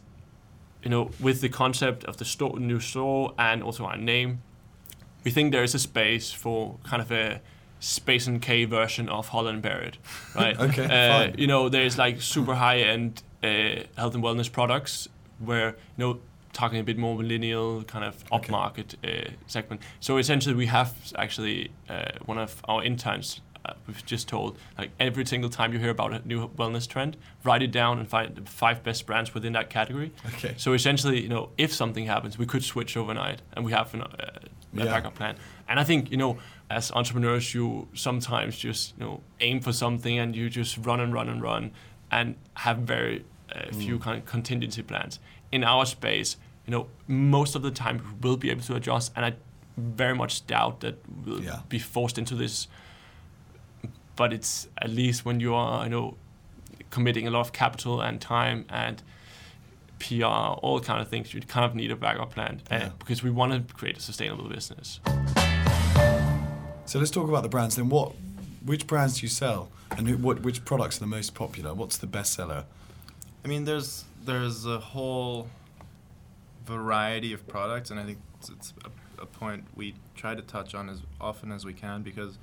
[0.83, 4.37] you know, with the concept of the store, new store, and also our name,
[5.23, 7.39] we think there is a space for kind of a
[7.79, 9.97] space and K version of Holland Barrett,
[10.35, 10.59] right?
[10.59, 11.35] Okay, Uh, fine.
[11.37, 15.07] you know, there's like super high end uh, health and wellness products
[15.39, 16.19] where you know
[16.57, 18.51] talking a bit more millennial kind of Okay.
[18.51, 19.81] upmarket uh, segment.
[19.99, 23.41] So essentially, we have actually uh, one of our interns.
[23.63, 27.15] Uh, we've just told like every single time you hear about a new wellness trend,
[27.43, 30.11] write it down and find the five best brands within that category.
[30.33, 30.53] Okay.
[30.57, 34.01] So essentially, you know, if something happens, we could switch overnight, and we have an,
[34.01, 34.85] uh, a Yeah.
[34.85, 35.35] backup plan.
[35.69, 36.37] And I think you know,
[36.69, 41.13] as entrepreneurs, you sometimes just you know aim for something and you just run and
[41.13, 41.71] run and run,
[42.11, 43.17] and have very
[43.55, 43.75] uh, Mm.
[43.85, 45.19] few kind of contingency plans.
[45.51, 49.11] In our space, you know, most of the time we will be able to adjust,
[49.15, 49.33] and I
[49.77, 51.61] very much doubt that we'll Yeah.
[51.69, 52.67] be forced into this.
[54.15, 56.17] But it's at least when you are, you know,
[56.89, 59.01] committing a lot of capital and time and
[59.99, 62.89] PR, all kind of things, you kind of need a backup plan uh, Yeah.
[62.99, 64.99] because we want to create a sustainable business.
[66.85, 67.89] So let's talk about the brands then.
[67.89, 68.13] What,
[68.65, 71.73] which brands do you sell, and who, what, which products are the most popular?
[71.73, 72.65] What's the bestseller?
[73.45, 75.47] I mean, there's there's a whole
[76.67, 80.75] variety of products, and I think it's, it's a, a point we try to touch
[80.75, 82.37] on as often as we can because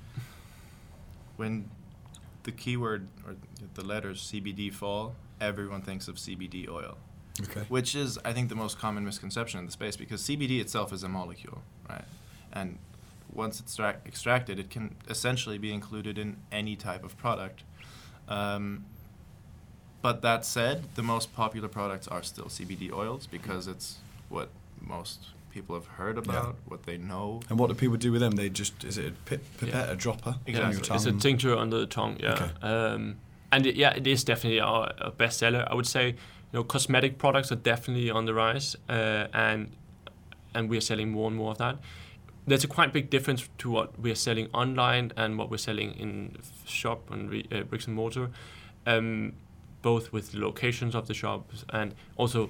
[1.37, 1.69] when
[2.43, 3.35] the keyword or
[3.75, 6.97] the letters CBD fall, everyone thinks of CBD oil,
[7.41, 7.61] Okay.
[7.69, 11.03] which is I think the most common misconception in the space because CBD itself is
[11.03, 12.05] a molecule, right?
[12.53, 12.77] And
[13.33, 17.63] once it's extract- extracted, it can essentially be included in any type of product.
[18.27, 18.85] Um,
[20.01, 23.97] but that said, the most popular products are still CBD oils because it's
[24.29, 24.49] what
[24.81, 27.39] most people have heard about, what they know.
[27.49, 28.31] And what do people do with them?
[28.31, 30.87] They just is it a pip, pipette, a dropper Exactly.
[30.87, 32.33] your It's a tincture under the tongue, yeah.
[32.33, 32.51] Okay.
[32.61, 33.15] Um,
[33.51, 35.65] and it, yeah, it is definitely our, our best seller.
[35.69, 36.15] I would say, you
[36.53, 39.71] know, cosmetic products are definitely on the rise, uh, and
[40.53, 41.77] and we are selling more and more of that.
[42.47, 45.93] There's a quite big difference to what we are selling online and what we're selling
[45.93, 48.29] in shop and re, uh, bricks and mortar,
[48.85, 49.33] um,
[49.81, 52.49] both with the locations of the shops and also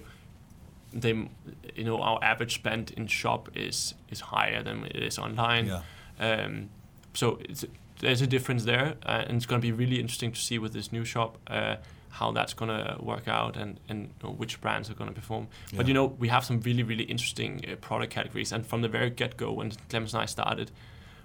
[0.96, 1.30] they,
[1.76, 5.68] you know, our average spend in shop is is higher than it is online.
[5.68, 5.82] yeah.
[6.20, 6.70] Um,
[7.14, 7.66] so it's,
[8.00, 10.74] there's a difference there, uh, and it's going to be really interesting to see with
[10.74, 11.78] this new shop uh,
[12.10, 15.16] how that's going to work out and, and you know, which brands are going to
[15.16, 15.48] perform.
[15.72, 15.78] Yeah.
[15.78, 18.88] But you know, we have some really really interesting uh, product categories, and from the
[18.88, 20.72] very get go when Clemens and I started,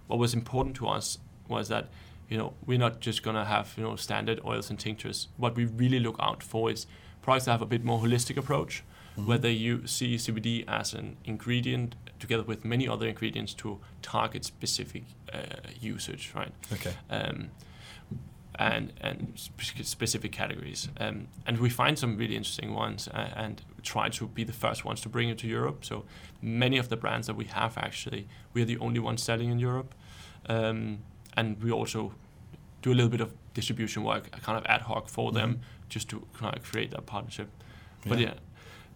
[0.06, 1.88] what was important to us was that
[2.28, 5.28] you know we're not just going to have you know standard oils and tinctures.
[5.36, 6.86] What we really look out for is
[7.22, 8.82] products that have a bit more holistic approach
[9.16, 9.26] Mhm.
[9.26, 15.02] whether you see CBD as an ingredient together with many other ingredients to target specific
[15.32, 15.38] uh,
[15.80, 16.52] usage, right?
[16.72, 16.92] Okay.
[17.10, 17.50] Um,
[18.58, 20.88] and and spe- specific categories.
[21.00, 24.84] Um, and we find some really interesting ones uh, and try to be the first
[24.84, 25.84] ones to bring it to Europe.
[25.84, 26.04] So
[26.42, 29.58] many of the brands that we have actually, we are the only ones selling in
[29.58, 29.94] Europe.
[30.48, 30.98] Um,
[31.36, 32.12] and we also
[32.82, 35.60] do a little bit of distribution work, kind of ad hoc for them, Mhm.
[35.90, 37.48] Just to kind of create that partnership.
[38.06, 38.34] But yeah,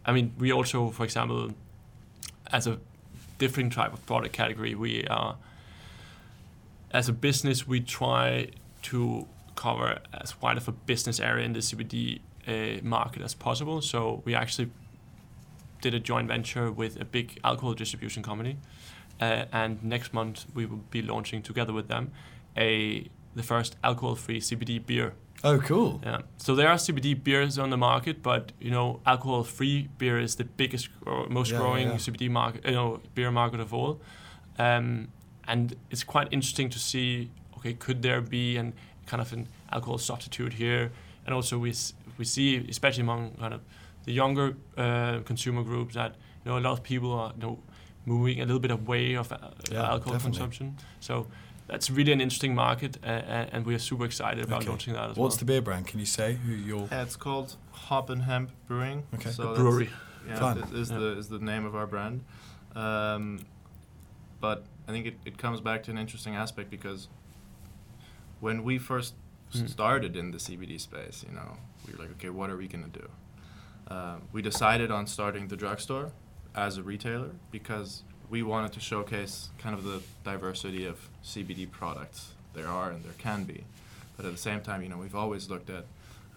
[0.06, 1.50] I mean, we also, for example,
[2.50, 2.78] as a
[3.38, 5.36] different type of product category, we are,
[6.90, 8.48] as a business, we try
[8.82, 9.26] to
[9.56, 13.82] cover as wide of a business area in the CBD uh, market as possible.
[13.82, 14.70] So we actually
[15.80, 18.56] did a joint venture with a big alcohol distribution company,
[19.20, 22.12] uh, and next month we will be launching together with them
[22.56, 25.14] a the first alcohol-free CBD beer.
[25.44, 26.00] Oh, cool.
[26.02, 26.22] Yeah.
[26.38, 30.44] So there are CBD beers on the market, but you know, alcohol-free beer is the
[30.44, 31.96] biggest or most Yeah, growing yeah.
[31.98, 34.00] CBD market, you know, beer market of all.
[34.58, 35.08] Um,
[35.46, 37.30] and it's quite interesting to see.
[37.58, 38.72] Okay, could there be an
[39.06, 40.90] kind of an alcohol substitute here?
[41.26, 41.74] And also, we
[42.18, 43.60] we see, especially among kind of
[44.04, 47.58] the younger uh, consumer groups, that you know a lot of people are you know
[48.06, 49.36] moving a little bit away of uh,
[49.70, 50.20] Yeah, alcohol definitely.
[50.38, 50.76] consumption.
[51.00, 51.26] So.
[51.66, 54.70] That's really an interesting market, uh, uh, and we are super excited about Okay.
[54.70, 55.24] launching that as What's well.
[55.24, 55.86] What's the beer brand?
[55.86, 56.88] Can you say who your?
[56.90, 59.04] Yeah, it's called Hop and Hemp Brewing.
[59.14, 59.30] Okay.
[59.30, 59.90] So The brewery.
[60.26, 60.58] Yeah, Fun.
[60.58, 60.98] is, is Yeah.
[60.98, 62.24] the is the name of our brand.
[62.76, 63.40] Um,
[64.40, 67.08] but I think it, it comes back to an interesting aspect because
[68.40, 69.14] when we first
[69.54, 69.68] Mm.
[69.70, 72.88] started in the CBD space, you know, we were like, okay, what are we gonna
[72.88, 73.08] do?
[73.86, 76.10] Um, we decided on starting the drugstore
[76.56, 78.02] as a retailer because
[78.34, 83.12] we wanted to showcase kind of the diversity of CBD products there are and there
[83.16, 83.62] can be.
[84.16, 85.84] But at the same time, you know, we've always looked at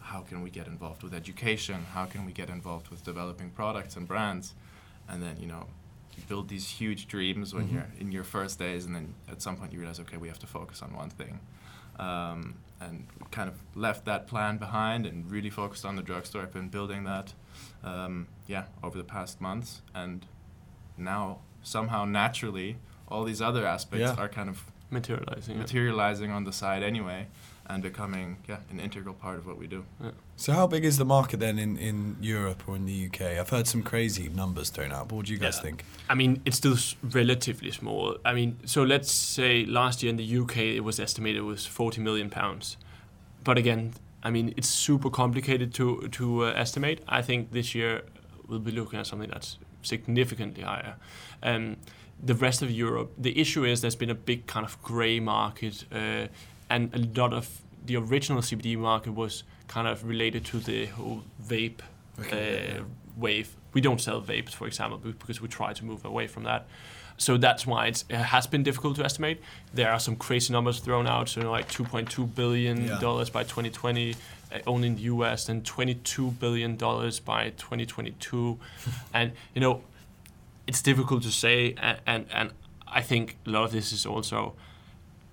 [0.02, 1.86] how can we get involved with education?
[1.96, 4.54] How can we get involved with developing products and brands?
[5.10, 5.66] And then, you know,
[6.16, 7.74] you build these huge dreams when Mhm.
[7.74, 10.40] you're in your first days, and then at some point you realize, okay, we have
[10.40, 11.40] to focus on one thing.
[11.98, 16.44] Um, and kind of left that plan behind and really focused on the drugstore.
[16.44, 17.34] I've been building that,
[17.84, 20.28] um, yeah, over the past months, and
[20.96, 22.77] now somehow naturally
[23.10, 24.15] all these other aspects Yeah.
[24.23, 24.58] are kind of
[24.89, 26.30] Materializing.
[26.30, 26.36] yeah.
[26.36, 27.27] on the side anyway,
[27.69, 29.84] and becoming yeah an integral part of what we do.
[30.38, 33.21] So how big is the market then in, in Europe or in the UK?
[33.39, 35.12] I've heard some crazy numbers thrown out.
[35.12, 35.63] What do you guys Yeah.
[35.63, 35.84] think?
[36.10, 36.77] I mean, it's still
[37.21, 38.17] relatively small.
[38.23, 41.65] I mean, so let's say last year in the UK it was estimated it was
[41.65, 42.77] 40 million pounds.
[43.43, 45.86] But again, I mean, it's super complicated to
[46.19, 46.97] to uh, estimate.
[47.19, 48.01] I think this year
[48.47, 50.96] we'll be looking at something that's significantly higher.
[51.44, 51.78] Um,
[52.24, 55.86] the rest of Europe, the issue is there's been a big kind of grey market,
[55.92, 56.28] uh,
[56.70, 61.24] and a lot of the original CBD market was kind of related to the whole
[61.48, 61.80] vape
[62.32, 62.84] uh,
[63.16, 63.56] wave.
[63.74, 66.66] We don't sell vapes, for example, because we try to move away from that.
[67.20, 69.42] So that's why it's, it has been difficult to estimate.
[69.74, 73.00] There are some crazy numbers thrown out, so you know, like 2.2 billion Yeah.
[73.00, 74.16] dollars by 2020, uh,
[74.65, 78.58] only in the U.S., and 22 billion dollars by 2022,
[79.13, 79.82] and you know,
[80.65, 82.52] it's difficult to say, and, and and
[82.88, 84.54] I think a lot of this is also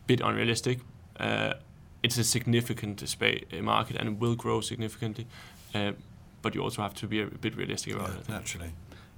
[0.03, 0.81] a bit unrealistic.
[1.19, 1.55] Uh,
[2.03, 5.27] it's a significant spa- market and it will grow significantly.
[5.75, 5.93] Uh,
[6.43, 8.29] but you also have to be a bit realistic about Yeah, it.
[8.29, 8.73] naturally.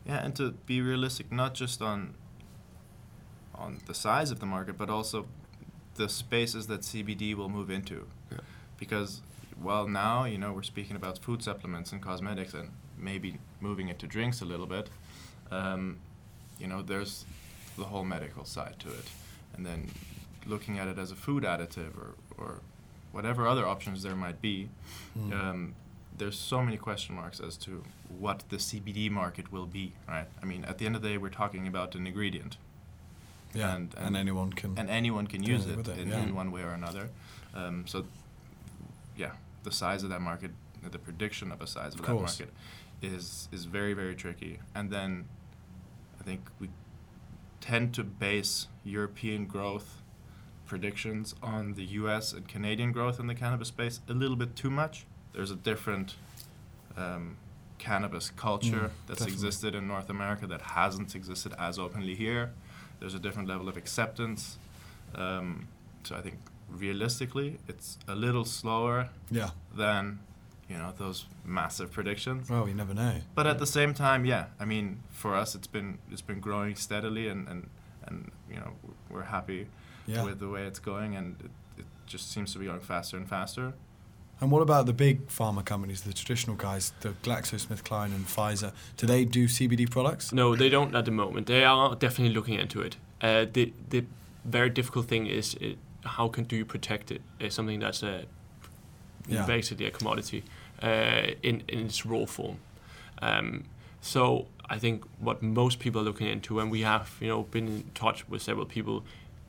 [0.07, 2.15] Yeah, and to be realistic, not just on
[3.55, 5.27] on the size of the market, but also
[5.95, 8.07] the spaces that CBD will move into.
[8.31, 8.39] Yeah.
[8.79, 9.23] Because
[9.61, 14.07] while now, you know, we're speaking about food supplements and cosmetics and maybe moving into
[14.07, 14.89] drinks a little bit,
[15.51, 15.99] um,
[16.59, 17.25] you know, there's
[17.77, 19.07] the whole medical side to it.
[19.55, 19.91] And then
[20.47, 22.61] looking at it as a food additive or, or
[23.13, 24.69] whatever other options there might be,
[25.19, 25.33] Mm.
[25.33, 25.75] um,
[26.19, 27.83] there's so many question marks as to
[28.19, 30.27] what the CBD market will be, right?
[30.43, 32.57] I mean, at the end of the day, we're talking about an ingredient,
[33.55, 34.79] yeah, and- and, and- anyone can.
[34.79, 36.23] and anyone can use it, it, in, yeah.
[36.23, 37.09] in one way or another.
[37.55, 38.05] Um, so,
[39.67, 40.53] the size of that market,
[40.91, 42.39] the prediction of a size of, Of that course.
[42.41, 42.55] market,
[43.03, 44.55] is is very very tricky.
[44.75, 45.11] And then,
[46.21, 46.69] I think we
[47.61, 49.89] tend to base European growth
[50.67, 52.33] predictions on the U.S.
[52.33, 55.07] and Canadian growth in the cannabis space a little bit too much.
[55.33, 56.09] There's a different
[56.97, 57.37] um,
[57.79, 59.33] cannabis culture Mm, that's definitely.
[59.35, 62.53] existed in North America that hasn't existed as openly here.
[63.01, 64.59] There's a different level of acceptance.
[65.15, 65.69] Um,
[66.05, 66.37] so I think
[66.71, 69.51] realistically, it's a little slower yeah.
[69.75, 70.21] than
[70.69, 72.49] you know those massive predictions.
[72.51, 73.21] Well, you never know.
[73.35, 76.75] But at the same time, yeah, I mean, for us, it's been it's been growing
[76.77, 77.69] steadily, and and,
[78.07, 78.73] and you know
[79.11, 79.67] we're happy
[80.07, 80.25] Yeah.
[80.25, 81.51] with the way it's going, and it,
[81.81, 83.73] it just seems to be going faster and faster.
[84.41, 88.73] And what about the big pharma companies, the traditional guys, the GlaxoSmithKline and Pfizer?
[88.99, 90.31] Do they do CBD products?
[90.31, 91.47] No, they don't at the moment.
[91.47, 92.97] They are definitely looking into it.
[93.23, 94.05] Uh, the the
[94.45, 97.23] very difficult thing is it, how can do you protect it?
[97.41, 98.25] It's something that's a
[99.29, 99.47] Yeah.
[99.47, 100.43] basically a commodity
[100.83, 102.59] uh, in in its raw form.
[103.23, 103.65] Um,
[104.01, 107.69] so I think what most people are looking into, and we have you know been
[107.69, 109.05] in touch with several people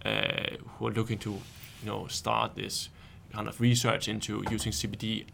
[0.06, 2.90] uh, who are looking to you know start this
[3.34, 5.26] kind of research into using CBD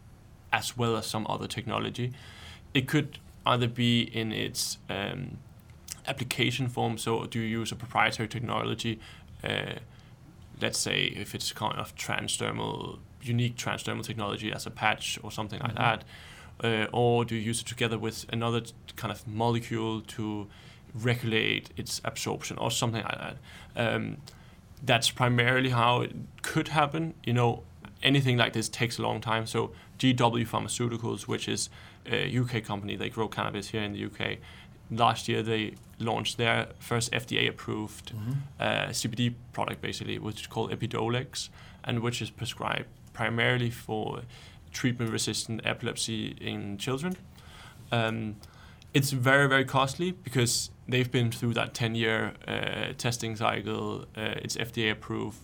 [0.52, 2.12] as well as some other technology.
[2.74, 5.38] It could either be in its um,
[6.08, 6.98] application form.
[6.98, 9.00] So do you use a proprietary technology?
[9.44, 9.80] Uh,
[10.64, 15.60] let's say if it's kind of transdermal, unique transdermal technology as a patch or something
[15.60, 15.84] like Mhm.
[15.86, 16.04] that,
[16.64, 20.48] uh, or do you use it together with another t- kind of molecule to
[20.94, 23.38] regulate its absorption or something like that?
[23.76, 24.18] Um,
[24.86, 27.14] that's primarily how it could happen.
[27.24, 27.64] You know,
[28.02, 29.46] anything like this takes a long time.
[29.46, 31.70] So GW Pharmaceuticals, which is
[32.06, 34.40] a UK company, they grow cannabis here in the UK.
[34.92, 38.32] Last year, they launched their first FDA-approved Mm-hmm.
[38.60, 41.50] uh, CBD product, basically, which is called Epidiolex,
[41.84, 44.22] and which is prescribed primarily for
[44.72, 47.16] treatment-resistant epilepsy in children.
[47.92, 48.36] Um,
[48.94, 54.06] it's very, very costly because they've been through that 10-year uh, testing cycle.
[54.16, 55.40] Uh, it's FDA-approved,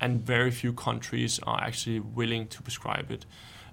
[0.00, 3.26] and very few countries are actually willing to prescribe it.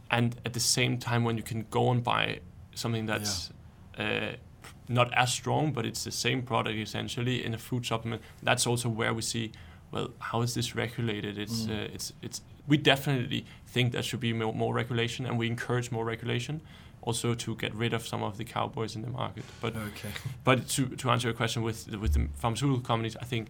[0.10, 2.40] And at the same time, when you can go and buy
[2.76, 3.52] something that's
[3.98, 4.32] uh,
[4.88, 8.22] not as strong, but it's the same product essentially in a food supplement.
[8.44, 9.52] That's also where we see,
[9.92, 11.38] well, how is this regulated?
[11.38, 11.70] It's Mm.
[11.70, 12.42] uh, it's it's.
[12.68, 16.62] We definitely think there should be more, more regulation, and we encourage more regulation,
[17.02, 19.44] also to get rid of some of the cowboys in the market.
[19.62, 20.12] But Okay.
[20.44, 23.48] but to to answer your question with with the pharmaceutical companies, I think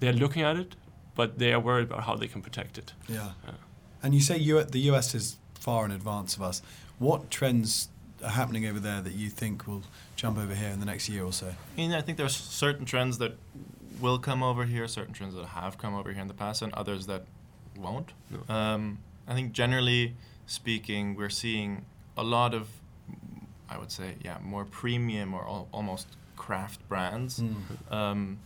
[0.00, 0.76] they're looking at it,
[1.14, 2.94] but they are worried about how they can protect it.
[3.08, 3.32] Yeah.
[3.44, 3.54] Yeah.
[4.02, 6.62] And you say U- the US is far in advance of us.
[6.98, 7.88] What trends
[8.22, 9.82] are happening over there that you think will
[10.16, 11.48] jump over here in the next year or so?
[11.48, 13.36] I mean, I think there's certain trends that
[14.00, 16.72] will come over here, certain trends that have come over here in the past, and
[16.74, 17.24] others that
[17.76, 18.12] won't.
[18.30, 18.54] No.
[18.54, 18.98] Um,
[19.28, 20.14] I think generally
[20.46, 21.84] speaking, we're seeing
[22.16, 22.68] a lot of,
[23.68, 27.92] I would say, yeah, more premium or al- almost craft brands Mm.
[27.92, 28.38] um,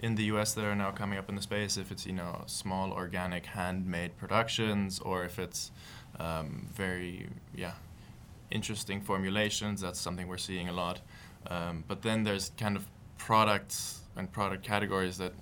[0.00, 0.54] in the U.S.
[0.54, 1.76] that are now coming up in the space.
[1.76, 5.70] If it's you know small organic handmade productions, or if it's
[6.18, 7.72] um, very yeah
[8.54, 11.00] interesting formulations, that's something we're seeing a lot.
[11.48, 12.86] Um, but then there's kind of
[13.18, 15.32] products and product categories that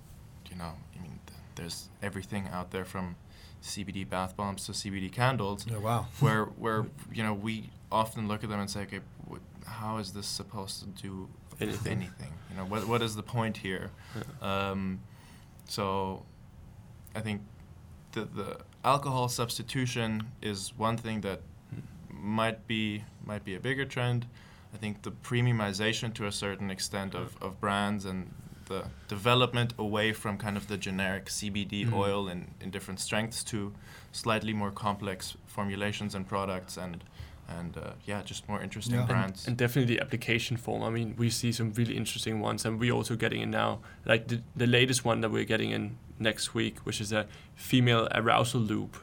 [0.50, 3.14] you know I mean th- there's everything out there from
[3.62, 6.06] CBD bath bombs to CBD candles Oh wow.
[6.20, 10.12] where where you know we often look at them and say, okay, wh- how is
[10.12, 11.28] this supposed to do
[11.60, 11.92] Anything.
[11.98, 12.32] anything?
[12.50, 13.90] You know, what what is the point here?
[14.40, 15.00] Um,
[15.68, 16.24] so,
[17.14, 17.42] I think
[18.12, 21.40] the the alcohol substitution is one thing that
[22.22, 24.26] might be might be a bigger trend.
[24.74, 28.32] I think the premiumization to a certain extent of, of brands and
[28.66, 31.92] the development away from kind of the generic CBD Mm.
[31.92, 33.72] oil in, in different strengths to
[34.12, 37.04] slightly more complex formulations and products and
[37.48, 39.04] and uh, yeah, just more interesting Yeah.
[39.06, 39.46] brands.
[39.48, 40.82] And definitely the application form.
[40.82, 43.80] I mean, we see some really interesting ones, and we're also getting in now.
[44.06, 48.08] Like the, the latest one that we're getting in next week, which is a female
[48.14, 48.96] arousal lube,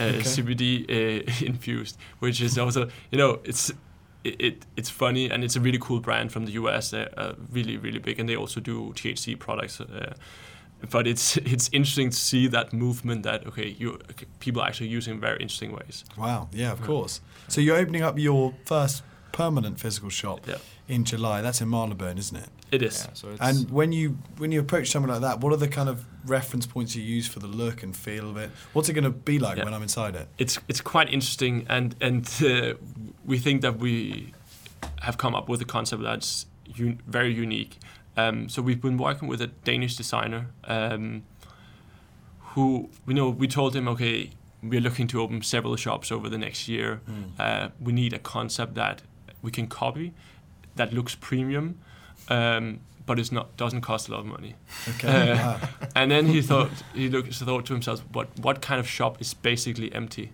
[0.00, 0.18] uh, Okay.
[0.20, 3.70] CBD uh, infused, which is also, you know, it's
[4.24, 6.90] it, it it's funny and it's a really cool brand from the US.
[6.90, 9.80] They're uh, really really big, and they also do THC products.
[9.80, 10.14] Uh,
[10.90, 13.98] but it's it's interesting to see that movement that okay, you
[14.40, 16.04] people are actually using in very interesting ways.
[16.16, 16.48] Wow.
[16.52, 17.20] Yeah, of course.
[17.48, 19.02] So you're opening up your first
[19.32, 20.58] permanent physical shop Yeah.
[20.88, 21.42] in July.
[21.42, 22.48] That's in Marylebone, isn't it?
[22.74, 23.04] It is.
[23.06, 25.68] yeah, so it's And when you when you approach something like that, what are the
[25.78, 28.50] kind of reference points you use for the look and feel of it?
[28.74, 29.64] What's it going to be like Yeah.
[29.64, 30.26] when I'm inside it?
[30.38, 32.74] it's it's quite interesting and and uh,
[33.30, 34.32] we think that we
[35.00, 36.46] have come up with a concept that's
[36.78, 37.78] un- very unique.
[38.16, 41.22] Um, so we've been working with a Danish designer um,
[42.54, 44.30] who you know we told him okay
[44.62, 47.00] we're looking to open several shops over the next year.
[47.38, 49.02] Uh, we need a concept that
[49.42, 50.14] we can copy
[50.76, 51.78] that looks premium.
[52.28, 54.54] Um, but it's not doesn't cost a lot of money.
[54.88, 55.32] Okay.
[55.32, 55.60] Uh, wow.
[55.94, 59.34] And then he thought he looked thought to himself, what what kind of shop is
[59.34, 60.30] basically empty?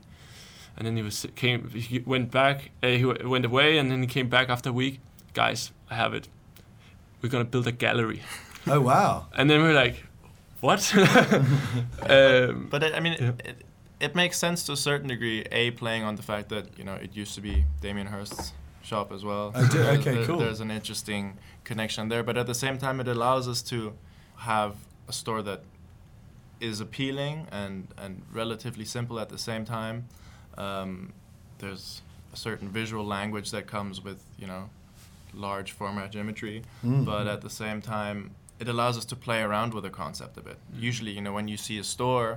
[0.77, 4.01] And then he was came he went back uh, he w- went away and then
[4.03, 5.01] he came back after a week.
[5.35, 6.29] Guys, I have it.
[7.23, 8.21] We're gonna build a gallery.
[8.67, 9.27] Oh wow.
[9.37, 10.05] And then we're like,
[10.61, 10.81] what?
[12.09, 13.33] um, But it, I mean, Yeah.
[13.45, 13.65] it,
[14.01, 15.45] it makes sense to a certain degree.
[15.53, 18.53] A playing on the fact that you know it used to be Damien Hirst's
[18.91, 19.47] shop as well.
[19.53, 20.39] Do- There's- okay, there- cool.
[20.45, 21.25] There's an interesting
[21.71, 23.79] connection there, but at the same time, it allows us to
[24.51, 24.73] have
[25.13, 25.61] a store that
[26.69, 29.97] is appealing and and relatively simple at the same time.
[30.67, 30.91] Um,
[31.63, 34.63] there's a certain visual language that comes with you know
[35.49, 37.05] large format geometry Mm.
[37.11, 38.19] but at the same time
[38.63, 41.49] it allows us to play around with the concept a bit usually you know when
[41.53, 42.31] you see a store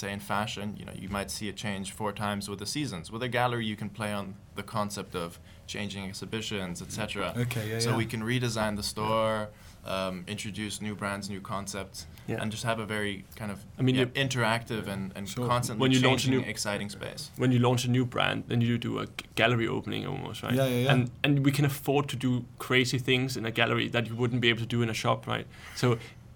[0.00, 3.04] say in fashion you know you might see it change four times with the seasons
[3.12, 4.26] with a gallery you can play on
[4.58, 5.28] the concept of
[5.72, 7.64] changing exhibitions etc Okay.
[7.70, 7.80] Yeah.
[7.80, 7.96] so yeah.
[8.02, 9.48] we can redesign the store
[9.94, 12.40] um, introduce new brands new concepts Yeah.
[12.40, 15.46] and just have a very kind of I mean, yeah, interactive and, and Sure.
[15.52, 18.38] constantly When you launch a changing new- exciting space when you launch a new brand,
[18.50, 19.06] then you do a
[19.40, 20.54] gallery opening almost, right?
[20.58, 20.92] Yeah, yeah, yeah.
[20.92, 22.30] And and we can afford to do
[22.66, 25.26] crazy things in a gallery that you wouldn't be able to do in a shop,
[25.34, 25.46] right?
[25.74, 25.86] So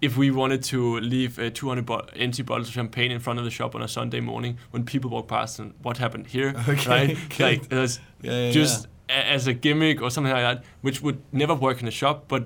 [0.07, 0.79] if we wanted to
[1.13, 3.87] leave uh, 200 bo- empty bottles of champagne in front of the shop on a
[3.87, 7.17] Sunday morning when people walk past, and what happened here, Okay, right?
[7.37, 7.47] cool.
[7.47, 11.21] Like there's Yeah, yeah, just a- as a gimmick or something like that, which would
[11.31, 12.45] never work in a shop, but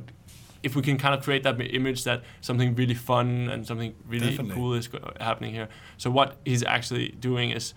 [0.64, 4.30] if we can kind of create that image that something really fun and something really
[4.30, 4.56] Definitely.
[4.56, 5.70] cool is happening here.
[5.98, 7.74] So what he's actually doing is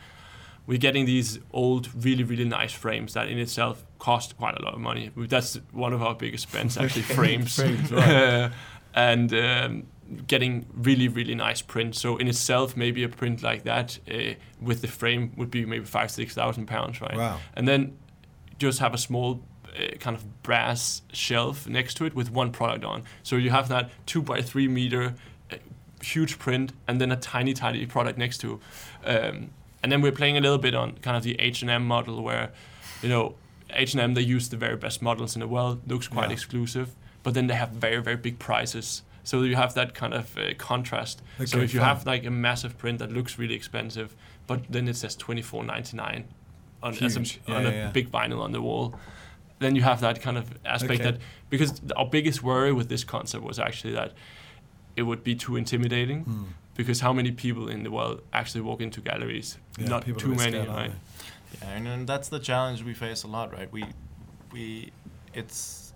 [0.66, 4.74] we're getting these old, really, really nice frames that in itself cost quite a lot
[4.74, 5.10] of money.
[5.16, 7.56] That's one of our biggest spends, actually, frames.
[7.56, 8.50] Frames, right.
[8.94, 9.86] and um,
[10.26, 12.00] getting really, really nice prints.
[12.00, 15.84] So in itself, maybe a print like that uh, with the frame would be maybe
[15.84, 17.16] five, six thousand pounds, right?
[17.16, 17.40] Wow.
[17.54, 17.96] And then
[18.58, 19.42] just have a small
[19.76, 23.02] uh, kind of brass shelf next to it with one product on.
[23.22, 25.14] So you have that two by three meter
[25.52, 25.56] uh,
[26.02, 28.60] huge print and then a tiny, tiny product next to.
[29.04, 29.50] Um,
[29.82, 32.52] and then we're playing a little bit on kind of the H&M model where,
[33.02, 33.34] you know,
[33.70, 36.34] H&M, they use the very best models in the world, looks quite Yeah.
[36.34, 39.02] exclusive, but then they have very, very big prices.
[39.24, 41.22] So you have that kind of uh, contrast.
[41.44, 44.14] so Okay, if you have like a massive print that looks really expensive,
[44.46, 46.24] but then it says 24.99
[46.84, 47.90] on, as a, Yeah, on yeah, a yeah.
[47.90, 48.94] big vinyl on the wall,
[49.58, 51.10] then you have that kind of aspect Okay.
[51.12, 51.20] that
[51.50, 54.12] because our biggest worry with this concept was actually that
[54.96, 56.46] it would be too intimidating Mm.
[56.76, 59.58] because how many people in the world actually walk into galleries?
[59.78, 60.92] Yeah, Not too many, scared, right?
[61.62, 63.70] Yeah, and, and that's the challenge we face a lot, right?
[63.72, 63.84] We
[64.52, 64.92] we
[65.32, 65.92] it's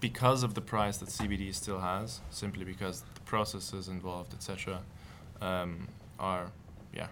[0.00, 4.80] because of the price that CBD still has, simply because the processes involved, etc.,
[5.40, 6.46] um, are
[6.92, 7.08] yeah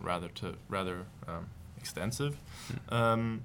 [0.00, 1.46] rather to rather um,
[1.80, 2.36] extensive.
[2.88, 3.42] Um,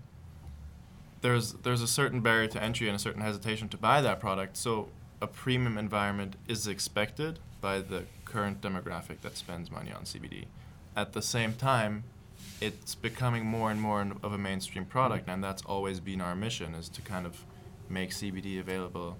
[1.21, 4.57] there's there's a certain barrier to entry and a certain hesitation to buy that product.
[4.57, 4.89] So
[5.21, 10.45] a premium environment is expected by the current demographic that spends money on CBD.
[10.95, 12.03] At the same time,
[12.61, 16.75] it's becoming more and more of a mainstream product, and that's always been our mission:
[16.75, 17.43] is to kind of
[17.89, 19.17] make CBD available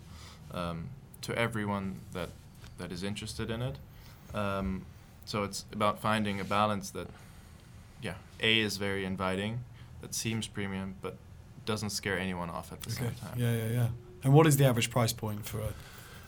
[0.51, 0.89] um,
[1.21, 2.29] to everyone that
[2.77, 3.77] that is interested in it.
[4.33, 4.85] Um,
[5.25, 7.07] so it's about finding a balance that,
[8.01, 9.63] yeah, A is very inviting,
[10.01, 11.17] that seems premium, but
[11.65, 13.05] doesn't scare anyone off at the Okay.
[13.05, 13.33] same time.
[13.37, 13.87] Yeah, yeah, yeah.
[14.23, 15.73] And what is the average price point for a?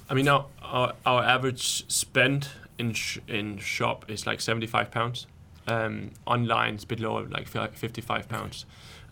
[0.09, 4.89] I mean, now our, our average spend in sh- in shop is like seventy five
[4.91, 5.27] pounds.
[5.67, 8.65] Um, online, it's a bit lower, like fifty five pounds.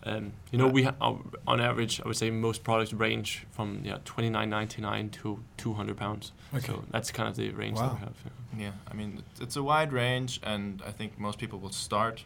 [0.04, 3.80] Um, you know, we ha- our, on average, I would say most products range from
[3.84, 6.32] yeah twenty nine ninety nine to two hundred pounds.
[6.54, 6.66] Okay.
[6.66, 7.94] So that's kind of the range that Wow.
[7.94, 8.14] we have.
[8.24, 8.30] Yeah.
[8.66, 12.24] Yeah, I mean, it's- it's a wide range, and I think most people will start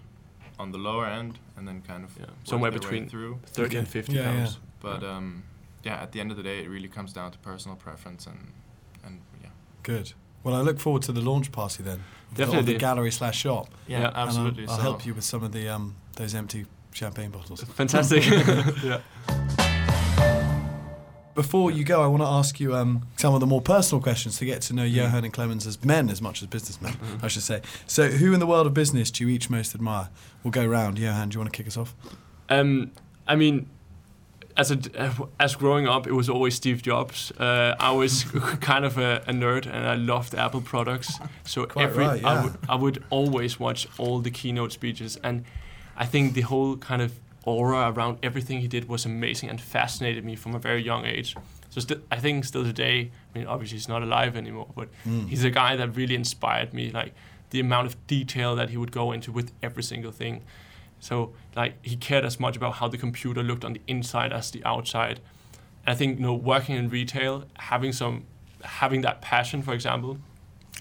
[0.61, 3.38] on the lower end and then kind of Yeah, somewhere between through.
[3.46, 4.32] Thirty and fifty Yeah, yeah.
[4.38, 4.58] pounds.
[4.80, 5.42] But um,
[5.86, 8.52] yeah, at the end of the day, it really comes down to personal preference and
[9.04, 9.50] and yeah.
[9.82, 10.12] Good.
[10.44, 12.00] Well, I look forward to the launch party then.
[12.30, 12.72] of the- Definitely.
[12.74, 13.66] the gallery slash shop.
[13.86, 14.66] Yeah, And I'll- absolutely.
[14.68, 17.62] I'll, so help you with some of the um those empty champagne bottles.
[17.64, 18.24] Fantastic.
[18.84, 19.00] yeah.
[21.35, 24.39] Before you go, I want to ask you um, some of the more personal questions
[24.39, 24.93] to get to know Mm.
[24.95, 27.24] Johan and Clemens as men as much as businessmen, Mhm.
[27.24, 27.62] I should say.
[27.87, 30.09] So, who in the world of business do you each most admire?
[30.43, 30.99] We'll go round.
[30.99, 31.95] Johan, do you want to kick us off?
[32.49, 32.91] Um,
[33.28, 33.66] I mean,
[34.57, 34.78] as a
[35.39, 37.31] as growing up, it was always Steve Jobs.
[37.39, 38.24] Uh, I was
[38.61, 41.20] kind of a, a nerd, and I loved Apple products.
[41.45, 42.43] So Quite every right, I yeah.
[42.45, 45.45] would I would always watch all the keynote speeches, and
[45.97, 47.12] I think the whole kind of
[47.45, 51.36] aura around everything he did was amazing and fascinated me from a very young age.
[51.70, 55.28] So sti- I think still today, I mean, obviously he's not alive anymore, but Mm.
[55.28, 56.91] he's a guy that really inspired me.
[56.91, 57.14] Like
[57.51, 60.43] the amount of detail that he would go into with every single thing.
[61.01, 64.51] So like he cared as much about how the computer looked on the inside as
[64.51, 65.20] the outside.
[65.86, 68.24] And I think you know working in retail, having some
[68.62, 70.18] having that passion, for example,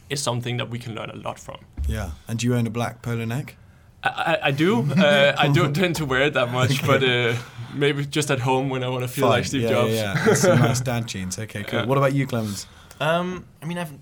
[0.09, 1.57] is something that we can learn a lot from.
[1.87, 2.11] Yeah.
[2.27, 3.55] And do you own a black polo neck?
[4.03, 4.87] I, I, I do.
[4.99, 7.35] Uh, I don't tend to wear it that much, but uh,
[7.73, 9.93] maybe just at home when I want to feel like Steve yeah, Jobs.
[9.93, 10.25] Yeah, yeah.
[10.25, 11.37] That's some nice dad jeans.
[11.39, 11.79] Okay, cool.
[11.79, 11.85] Yeah.
[11.85, 12.67] What about you, Clemens?
[12.99, 13.93] Um, I mean, I've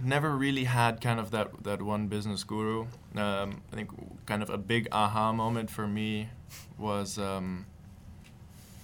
[0.00, 2.86] never really had kind of that that one business guru.
[3.16, 3.90] Um, I think
[4.26, 6.28] kind of a big aha moment for me
[6.78, 7.66] was um,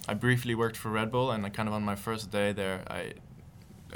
[0.07, 2.81] I briefly worked for Red Bull, and I kind of on my first day there,
[2.89, 3.13] I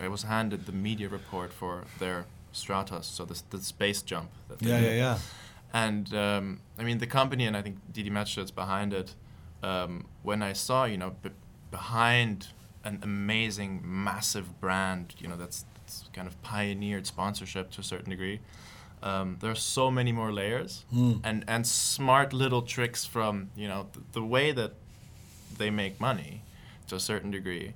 [0.02, 4.30] I was handed the media report for their Stratos, so the, the space jump.
[4.48, 4.86] That they Yeah, did.
[4.88, 5.18] yeah, yeah.
[5.74, 9.16] And um, I mean, the company, and I think Didi Mateschitz behind it.
[9.64, 11.32] Um, when I saw, you know, b-
[11.72, 12.48] behind
[12.84, 18.10] an amazing, massive brand, you know, that's, that's kind of pioneered sponsorship to a certain
[18.12, 18.40] degree.
[19.04, 21.22] Um, there are so many more layers Mm.
[21.24, 24.74] and and smart little tricks from you know th- the way that
[25.58, 26.42] they make money
[26.88, 27.74] to a certain degree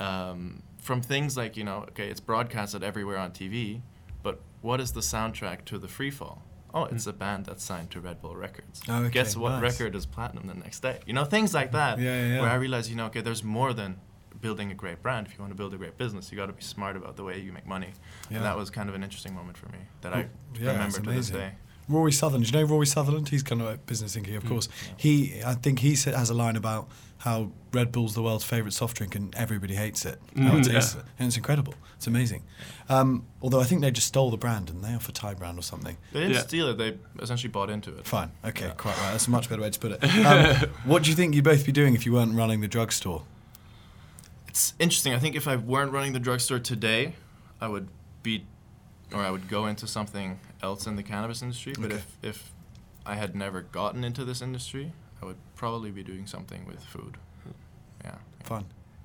[0.00, 3.80] um, from things like you know okay it's broadcasted everywhere on TV
[4.24, 6.42] but what is the soundtrack to the free fall
[6.74, 8.82] oh it's a band that's signed to Red Bull Records.
[8.88, 9.62] Oh, okay, guess what nice.
[9.62, 11.00] record is platinum the next day?
[11.06, 12.40] You know things like that Yeah, yeah, yeah.
[12.40, 14.00] where I realized you know okay there's more than
[14.40, 15.26] building a great brand.
[15.26, 17.24] If you want to build a great business you got to be smart about the
[17.24, 17.92] way you make money.
[18.30, 18.36] Yeah.
[18.38, 21.30] and that was kind of an interesting moment for me that I remember to this
[21.30, 21.52] day
[21.88, 22.46] Rory Sutherland.
[22.46, 23.28] Do you know Rory Sutherland?
[23.30, 24.68] He's kind of a business thinking, of course.
[24.96, 28.96] He, I think he has a line about how Red Bull's the world's favourite soft
[28.96, 30.20] drink and everybody hates it.
[30.36, 31.02] How it Mm, tastes yeah.
[31.18, 31.74] And it's incredible.
[31.96, 32.44] It's amazing.
[32.88, 34.94] Um, although I think they just stole the brand, didn't they?
[34.94, 35.96] Off a Thai brand or something.
[36.12, 36.42] They didn't Yeah.
[36.42, 36.78] steal it.
[36.78, 38.06] They essentially bought into it.
[38.06, 38.30] Fine.
[38.44, 38.72] Okay, Yeah.
[38.74, 39.10] quite right.
[39.12, 39.98] That's a much better way to put it.
[40.26, 43.24] Um, what do you think you'd both be doing if you weren't running the drugstore?
[44.46, 45.12] It's interesting.
[45.14, 47.14] I think if I weren't running the drugstore today,
[47.60, 47.88] I would
[48.22, 48.44] be,
[49.12, 51.72] or I would go into something else in the cannabis industry.
[51.78, 51.96] But Okay.
[51.96, 52.52] if if
[53.06, 54.92] I had never gotten into this industry,
[55.22, 57.16] I would probably be doing something with food.
[58.04, 58.16] Yeah.
[58.44, 58.64] Fun.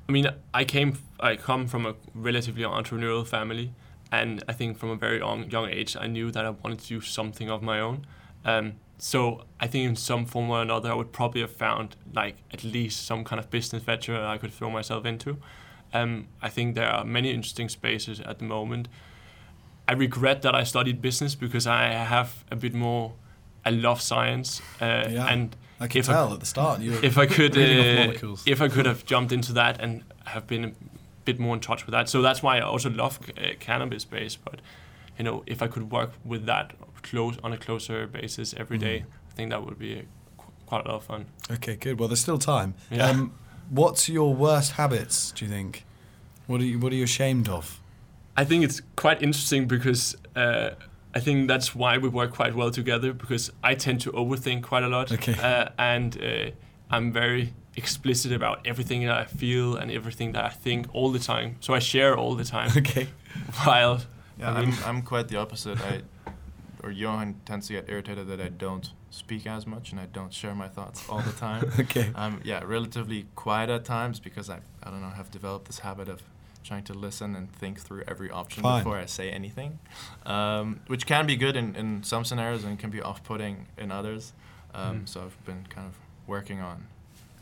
[0.09, 3.73] I mean, I came, I come from a relatively entrepreneurial family,
[4.11, 6.87] and I think from a very young, young age, I knew that I wanted to
[6.87, 8.05] do something of my own.
[8.43, 12.35] Um, so I think in some form or another, I would probably have found like
[12.51, 15.37] at least some kind of business venture I could throw myself into.
[15.93, 18.87] Um, I think there are many interesting spaces at the moment.
[19.87, 23.13] I regret that I studied business because I have a bit more.
[23.65, 25.25] I love science, uh, Yeah.
[25.33, 26.81] and I can If I- at the start.
[26.81, 28.13] You if I could, uh,
[28.45, 30.71] if I could have jumped into that and have been a
[31.25, 32.09] bit more in touch with that.
[32.09, 34.35] So that's why I also love uh, cannabis space.
[34.37, 34.61] But
[35.17, 36.73] you know, if I could work with that
[37.03, 39.05] close on a closer basis every day, Mm.
[39.31, 40.03] I think that would be a,
[40.37, 41.25] qu- quite a lot of fun.
[41.51, 41.99] Okay, good.
[41.99, 42.73] Well, there's still time.
[42.91, 43.09] Yeah.
[43.09, 43.33] Um,
[43.69, 45.31] What's your worst habits?
[45.31, 45.85] Do you think?
[46.47, 47.79] What are you What are you ashamed of?
[48.35, 50.71] I think it's quite interesting because uh,
[51.13, 54.83] I think that's why we work quite well together because I tend to overthink quite
[54.83, 55.11] a lot.
[55.11, 55.35] Okay.
[55.39, 56.51] Uh, and uh,
[56.89, 61.19] I'm very explicit about everything that I feel and everything that I think all the
[61.19, 61.57] time.
[61.59, 62.71] So I share all the time.
[62.77, 63.07] Okay.
[63.63, 64.01] While
[64.39, 65.79] Yeah, I I mean- am I'm quite the opposite.
[65.81, 66.01] I
[66.83, 70.33] or Johan tends to get irritated that I don't speak as much and I don't
[70.33, 71.71] share my thoughts all the time.
[71.79, 72.11] Okay.
[72.15, 76.09] I'm yeah relatively quiet at times because I I don't know have developed this habit
[76.09, 76.21] of
[76.63, 78.83] trying to listen and think through every option Fine.
[78.83, 79.79] before I say anything,
[80.25, 84.33] um, which can be good in, in some scenarios and can be off-putting in others.
[84.73, 85.09] Um, Mm.
[85.09, 85.93] So I've been kind of
[86.27, 86.85] working on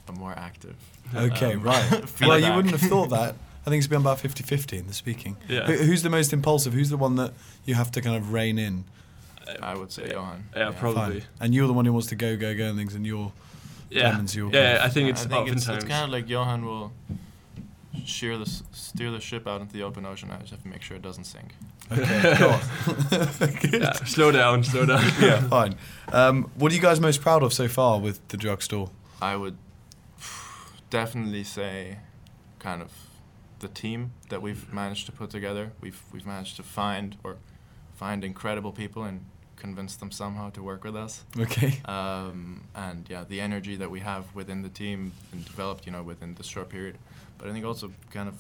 [0.08, 0.76] a more active.
[1.16, 1.54] Okay.
[1.54, 2.04] um, right.
[2.22, 3.36] well, you wouldn't have thought that.
[3.66, 5.38] I think it's been about 50-50 in the speaking.
[5.48, 5.66] Yeah.
[5.66, 6.74] Who, who's the most impulsive?
[6.74, 8.86] Who's the one that you have to kind of rein in?
[9.62, 10.46] I would say Johan.
[10.56, 11.22] yeah, probably.
[11.22, 11.30] Fine.
[11.40, 13.32] And you're the one who wants to go, go, go and things, and you're
[13.92, 14.78] yeah, Clemens, you're yeah.
[14.78, 16.94] kind I think it's I think it's, it's kind of like Johan will
[18.06, 20.32] steer the steer the ship out into the open ocean.
[20.32, 21.56] I just have to make sure it doesn't sink.
[21.91, 22.36] okay.
[22.39, 22.60] go
[23.78, 25.04] yeah, slow down, slow down.
[25.22, 25.76] yeah, fine.
[26.12, 28.89] Um, what are you guys most proud of so far with the drugstore?
[29.22, 29.58] I would
[30.89, 31.99] definitely say,
[32.60, 32.91] kind of,
[33.60, 35.72] the team that we've managed to put together.
[35.82, 37.38] We've we've managed to find or
[37.95, 39.26] find incredible people and
[39.62, 41.24] convince them somehow to work with us.
[41.38, 41.80] Okay.
[41.86, 46.02] Um, and yeah, the energy that we have within the team and developed, you know,
[46.02, 46.97] within this short period.
[47.42, 48.36] But I think also kind of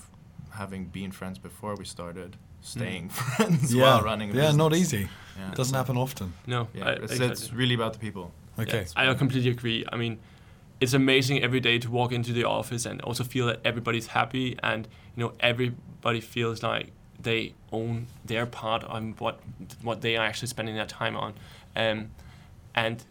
[0.51, 3.81] having been friends before we started, staying friends yeah.
[3.83, 4.29] while running.
[4.31, 5.09] A yeah, not easy.
[5.37, 6.33] Yeah, It doesn't so- happen often.
[6.45, 7.31] No, Yeah, I, it's, exactly.
[7.31, 8.31] it's really about the people.
[8.59, 8.85] Okay.
[8.95, 9.85] Yeah, I completely agree.
[9.91, 10.19] I mean,
[10.79, 14.57] it's amazing every day to walk into the office and also feel that everybody's happy
[14.61, 19.39] and you know everybody feels like they own their part on what
[19.81, 21.33] what they are actually spending their time on,
[21.75, 22.09] um,
[22.75, 23.03] and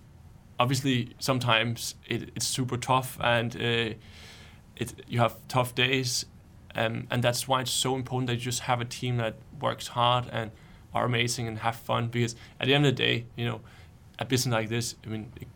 [0.59, 3.95] obviously sometimes it, it's super tough and uh,
[4.81, 6.26] it you have tough days,
[6.74, 9.89] um, and that's why it's so important that you just have a team that works
[9.89, 10.51] hard and
[10.93, 13.61] are amazing and have fun because at the end of the day, you know,
[14.18, 15.49] a business like this, I mean, it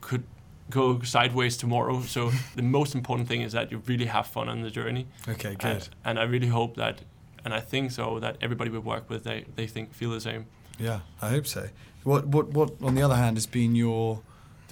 [0.00, 0.24] could
[0.70, 2.02] go sideways tomorrow.
[2.02, 5.06] So the most important thing is that you really have fun on the journey.
[5.28, 5.64] Okay, good.
[5.64, 7.00] And, and I really hope that,
[7.44, 10.46] and I think so, that everybody we work with, they, they think feel the same.
[10.78, 11.68] Yeah, I hope so.
[12.04, 14.22] What, what, what, on the other hand, has been your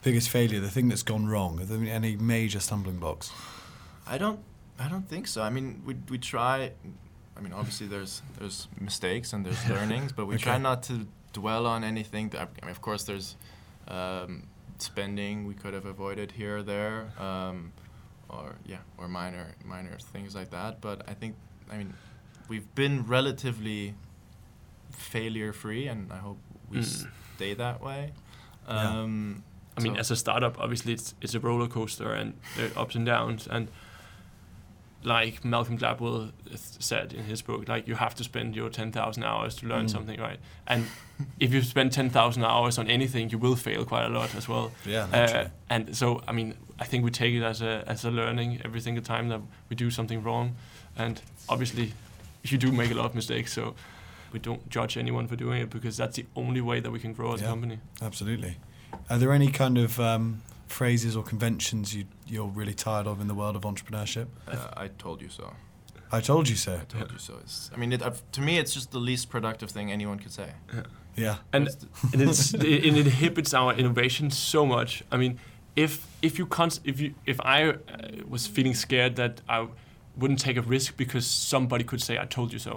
[0.02, 1.60] biggest failure, the thing that's gone wrong?
[1.60, 3.32] Are there been any major stumbling blocks?
[4.06, 4.40] I don't.
[4.78, 5.42] I don't think so.
[5.42, 6.72] I mean, we we try.
[7.36, 10.44] I mean, obviously there's there's mistakes and there's learnings, but we Okay.
[10.44, 12.30] try not to dwell on anything.
[12.30, 13.36] That, I mean, of course, there's
[13.88, 14.46] um,
[14.78, 17.72] spending we could have avoided here or there, um,
[18.28, 20.80] or yeah, or minor minor things like that.
[20.80, 21.34] But I think,
[21.70, 21.94] I mean,
[22.48, 23.94] we've been relatively
[24.90, 26.38] failure free, and I hope
[26.70, 27.08] we Mm.
[27.36, 28.12] stay that way.
[28.68, 29.00] Yeah.
[29.00, 29.42] Um,
[29.78, 32.94] I mean, as a startup, obviously it's it's a roller coaster and there are ups
[32.94, 33.46] and downs.
[33.46, 33.68] And
[35.06, 39.22] like Malcolm Gladwell said in his book, like you have to spend your ten thousand
[39.24, 39.90] hours to learn Mm.
[39.90, 40.38] something, right?
[40.66, 40.86] And
[41.38, 44.48] if you spend ten thousand hours on anything, you will fail quite a lot as
[44.48, 44.72] well.
[44.84, 48.10] Yeah, Uh, and so, I mean, I think we take it as a as a
[48.10, 50.56] learning every single time that we do something wrong.
[50.96, 51.92] And obviously,
[52.42, 53.74] you do make a lot of mistakes, so
[54.32, 57.12] we don't judge anyone for doing it because that's the only way that we can
[57.12, 57.46] grow as Yeah.
[57.48, 57.78] a company.
[58.02, 58.56] Absolutely.
[59.08, 63.28] Are there any kind of um, phrases or conventions you, you're really tired of in
[63.28, 64.26] the world of entrepreneurship?
[64.48, 65.52] uh, I told you so.
[66.12, 66.74] I told you so.
[66.74, 67.34] I told you so.
[67.42, 70.32] It's, I mean, it, uh, to me, it's just the least productive thing anyone could
[70.32, 70.50] say.
[71.16, 71.36] Yeah.
[71.52, 71.68] And
[72.12, 75.02] and it's it, it inhibits our innovation so much.
[75.10, 75.38] I mean,
[75.74, 77.76] if if you const- if you if I uh,
[78.28, 79.66] was feeling scared that I
[80.16, 82.70] wouldn't take a risk because somebody could say I told you so,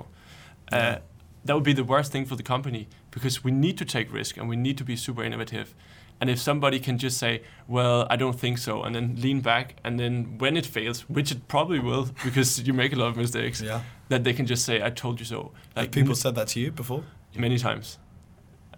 [0.72, 0.98] uh, Yeah.
[1.46, 4.38] that would be the worst thing for the company because we need to take risk
[4.38, 5.74] and we need to be super innovative.
[6.22, 9.76] And if somebody can just say, "Well, I don't think so," and then lean back,
[9.86, 13.18] and then when it fails, which it probably will, because you make a lot of
[13.18, 13.82] mistakes, Yeah.
[14.10, 16.72] that they can just say, "I told you so." Have people said that to you
[16.72, 17.04] before?
[17.36, 18.00] many times.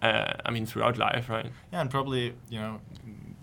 [0.02, 1.46] Uh, I mean, throughout life, right?
[1.72, 2.80] Yeah, and probably you know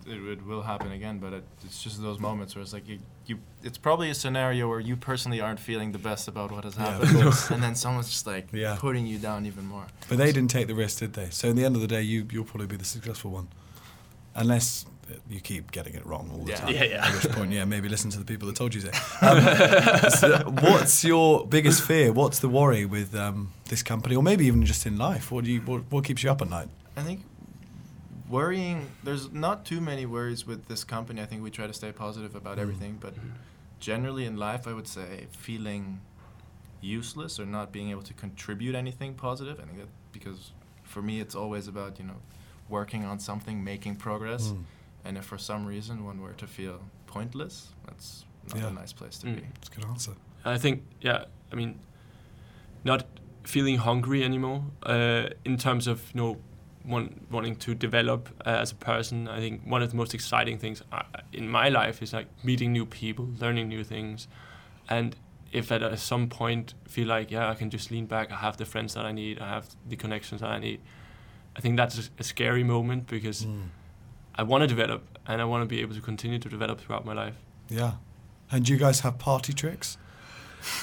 [0.05, 2.99] it, it will happen again, but it, it's just those moments where it's like you,
[3.25, 6.75] you it's probably a scenario where you personally aren't feeling the best about what has
[6.75, 7.49] happened, course.
[7.53, 8.75] and then someone's just like Yeah.
[8.79, 9.85] putting you down even more.
[10.09, 11.29] But they didn't take the risk, did they?
[11.31, 13.47] So in the end of the day, you you'll probably be the successful one,
[14.39, 14.85] unless
[15.29, 16.57] you keep getting it wrong all the Yeah.
[16.61, 16.73] time.
[16.75, 17.07] Yeah, yeah.
[17.07, 18.91] At which point, yeah, maybe listen to the people that told you so.
[19.27, 20.27] Um, so
[20.67, 22.11] what's your biggest fear?
[22.13, 25.31] What's the worry with um, this company, or maybe even just in life?
[25.31, 26.69] What do you what, what keeps you up at night?
[26.95, 27.19] I think
[28.29, 28.87] worrying.
[29.03, 31.21] There's not too many worries with this company.
[31.21, 32.61] I think we try to stay positive about Mm.
[32.61, 33.13] everything, but
[33.79, 36.01] generally in life, I would say feeling
[36.81, 39.59] useless or not being able to contribute anything positive.
[39.59, 40.51] I think that because
[40.83, 42.19] for me, it's always about you know
[42.69, 44.63] working on something, making progress, Mm.
[45.05, 48.67] and if for some reason one were to feel pointless, that's not Yeah.
[48.69, 49.35] a nice place to Mm.
[49.35, 49.41] be.
[49.55, 50.13] That's a good answer.
[50.45, 51.79] I think, yeah, I mean,
[52.83, 53.05] not
[53.43, 56.37] feeling hungry anymore uh, in terms of you know
[56.85, 59.27] want, wanting to develop uh, as a person.
[59.27, 61.03] I think one of the most exciting things uh,
[61.33, 64.27] in my life is like meeting new people, learning new things,
[64.89, 65.15] and
[65.51, 68.57] if at uh, some point feel like yeah I can just lean back, I have
[68.57, 70.79] the friends that I need, I have the connections that I need.
[71.55, 73.69] I think that's a, a scary moment because Mm.
[74.35, 77.05] I want to develop and I want to be able to continue to develop throughout
[77.05, 77.35] my life.
[77.69, 77.93] Yeah.
[78.51, 79.97] And do you guys have party tricks?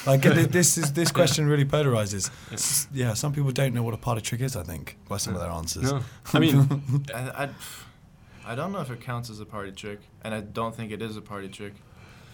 [0.05, 2.29] Like this is this question really polarizes.
[2.51, 4.55] S- Yeah, some people don't know what a party trick is.
[4.55, 5.91] I think by some of their answers.
[5.91, 6.01] No,
[6.33, 7.49] I mean, I, I,
[8.45, 11.01] I don't know if it counts as a party trick, and I don't think it
[11.01, 11.73] is a party trick,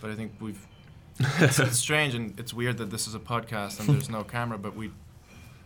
[0.01, 0.65] but I think we've.
[1.19, 4.57] It's, it's strange and it's weird that this is a podcast and there's no camera,
[4.57, 4.91] but we.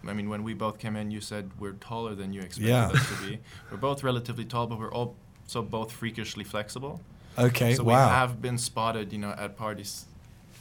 [0.06, 2.88] I mean, when we both came in, you said we're taller than you expected Yeah.
[2.90, 3.40] us to be.
[3.72, 7.02] We're both relatively tall, but we're also both freakishly flexible.
[7.38, 7.76] Okay.
[7.76, 10.06] so we have been spotted, you know, at parties,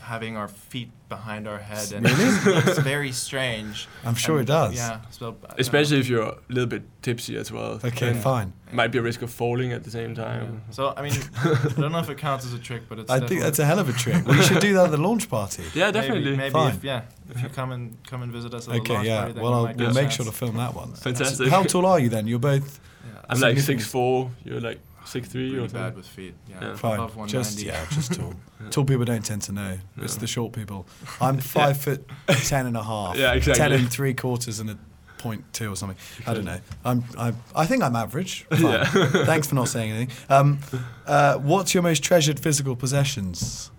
[0.06, 2.24] having our feet behind our head, and Really?
[2.24, 3.88] it's, it's very strange.
[4.04, 4.74] I'm sure And, it does.
[4.74, 5.00] Yeah.
[5.10, 5.54] So, I don't know.
[5.58, 7.80] especially if you're a little bit tipsy as well.
[7.84, 8.06] Okay.
[8.12, 8.52] then Fine.
[8.72, 10.42] Might be a risk of falling at the same time.
[10.68, 10.72] Yeah.
[10.74, 11.12] So I mean,
[11.44, 13.10] I don't know if it counts as a trick, but it's.
[13.10, 14.26] I think definitely- that's a hell of a trick.
[14.26, 15.62] We should do that at the launch party.
[15.74, 16.24] Yeah, definitely.
[16.24, 16.74] Maybe, maybe Fine.
[16.76, 18.94] if, yeah, if you come and come and visit us at the Okay.
[18.94, 19.18] launch Yeah.
[19.18, 20.14] party, then Well, I'll, we'll make chance.
[20.14, 20.92] sure to film that one.
[20.94, 21.48] Fantastic.
[21.48, 22.26] How tall are you then?
[22.28, 23.80] You're both Yeah, I'm like Significant.
[23.82, 24.30] six four.
[24.44, 25.80] You're like six three really or something.
[25.80, 26.34] bad with feet.
[26.48, 26.76] Yeah, Yeah.
[26.76, 26.94] fine.
[27.00, 28.34] above Just yeah, just tall.
[28.62, 28.70] Yeah.
[28.70, 29.78] Tall people don't tend to know.
[29.98, 30.86] It's the short people.
[31.20, 33.16] I'm five foot ten and a half.
[33.16, 33.62] Yeah, exactly.
[33.62, 34.78] Ten and three quarters and a
[35.18, 35.98] point two or something.
[36.26, 36.58] I don't know.
[36.84, 38.44] I'm I I think I'm average.
[38.50, 38.62] Fine.
[38.62, 38.84] Yeah.
[39.24, 40.16] Thanks for not saying anything.
[40.30, 40.58] Um,
[41.06, 43.70] uh, what's your most treasured physical possessions?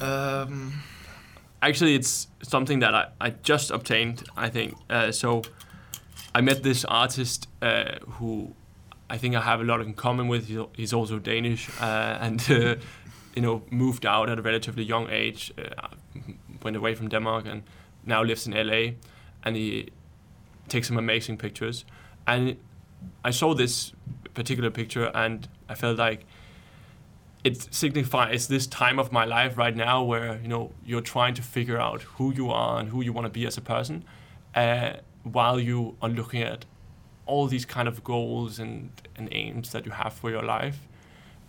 [0.00, 0.82] Um,
[1.62, 4.24] Actually, it's something that I, I just obtained.
[4.36, 5.42] I think uh, so.
[6.34, 8.54] I met this artist uh, who
[9.08, 10.48] I think I have a lot in common with.
[10.76, 12.76] He's also Danish uh, and uh,
[13.34, 15.88] you know moved out at a relatively young age, uh,
[16.62, 17.62] went away from Denmark and
[18.04, 18.94] now lives in LA,
[19.44, 19.90] and he
[20.68, 21.84] takes some amazing pictures.
[22.26, 22.56] And
[23.24, 23.92] I saw this
[24.34, 26.26] particular picture and I felt like
[27.44, 31.42] it signifies this time of my life right now where you know you're trying to
[31.42, 34.04] figure out who you are and who you want to be as a person
[34.54, 36.64] uh, while you are looking at
[37.26, 40.78] all these kind of goals and, and aims that you have for your life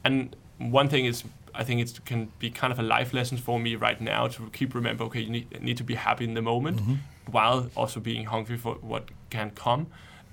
[0.04, 1.24] and one thing is
[1.56, 4.50] i think it can be kind of a life lesson for me right now to
[4.52, 6.96] keep remember okay you need, need to be happy in the moment Mm-hmm.
[7.32, 9.88] while also being hungry for what can come.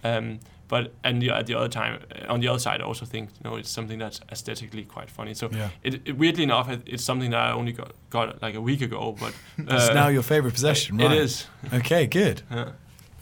[0.05, 0.38] Um,
[0.68, 3.51] but and the, at the other time, on the other side, I also think you
[3.51, 5.34] know it's something that's aesthetically quite funny.
[5.34, 5.68] So Yeah.
[5.82, 8.80] it, it weirdly enough, it, it's something that I only got, got like a week
[8.82, 9.16] ago.
[9.18, 9.32] But
[9.74, 11.12] It's uh, now your favorite possession, right?
[11.12, 11.47] It is.
[11.72, 12.42] Okay, good.
[12.51, 12.70] Yeah.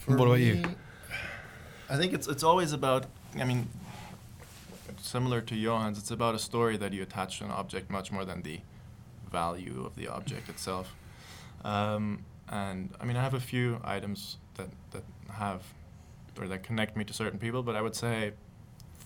[0.07, 0.62] What about you?
[1.93, 3.03] I think it's it's always about.
[3.38, 3.68] I mean,
[5.01, 8.24] similar to Johan's, it's about a story that you attach to an object much more
[8.24, 8.61] than the
[9.30, 10.95] value of the object itself.
[11.64, 15.62] Um, and I mean, I have a few items that that have
[16.40, 18.32] or that connect me to certain people, but I would say,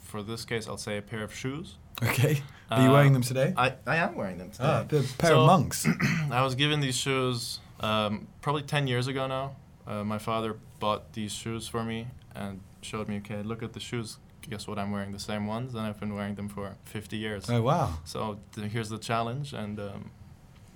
[0.03, 1.74] for this case, I'll say a pair of shoes.
[2.03, 2.43] Okay.
[2.70, 3.55] Are you Uh, wearing them today?
[3.57, 4.64] I, I am wearing them today.
[4.68, 5.87] Ah, a pair So- of monks.
[6.30, 9.57] I was given these shoes um, probably 10 years ago now.
[9.87, 13.81] Uh, my father bought these shoes for me and showed me, okay, look at the
[13.81, 14.18] shoes.
[14.49, 14.79] Guess what?
[14.79, 17.51] I'm wearing the same ones, and I've been wearing them for 50 years.
[17.51, 17.99] Oh wow.
[18.05, 20.11] So th- here's the challenge, and um,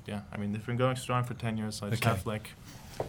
[0.07, 2.11] yeah, I mean, they've been going strong for 10 years, so I just Okay.
[2.17, 2.51] have like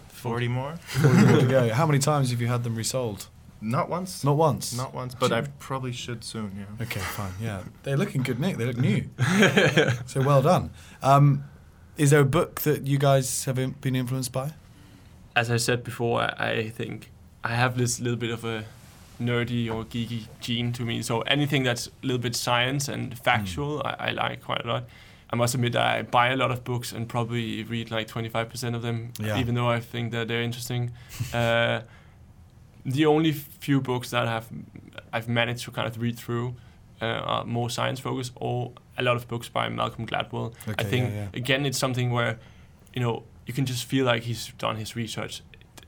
[0.10, 0.74] 40 more.
[0.74, 3.28] Before we go to go, How many times have you had them resoled?
[3.60, 4.24] Not once.
[4.24, 4.76] Not once.
[4.76, 6.84] Not once, but I probably should soon, yeah.
[6.86, 7.32] Okay, fine.
[7.42, 8.58] Yeah, they're looking good, Nick.
[8.58, 9.10] They look new.
[10.06, 10.72] so well done.
[11.02, 11.44] Um,
[11.98, 14.54] is there a book that you guys have in- been influenced by?
[15.36, 17.10] As I said before, I, I think
[17.44, 18.66] I have this little bit of a
[19.22, 21.02] nerdy or geeky gene to me.
[21.02, 24.84] So anything that's a little bit science and factual, I, I like quite a lot.
[25.30, 28.76] I must admit that I buy a lot of books and probably read like 25%
[28.76, 29.40] of them, Yeah.
[29.40, 30.92] even though I think that they're interesting.
[31.34, 31.82] uh,
[32.86, 34.48] the only few books that have
[35.14, 36.56] I've managed to kind of read through
[37.02, 40.54] uh, are more science focused, or a lot of books by Malcolm Gladwell.
[40.78, 41.28] I think yeah, yeah.
[41.34, 42.40] again it's something where
[42.94, 45.42] you know you can just feel like he's done his research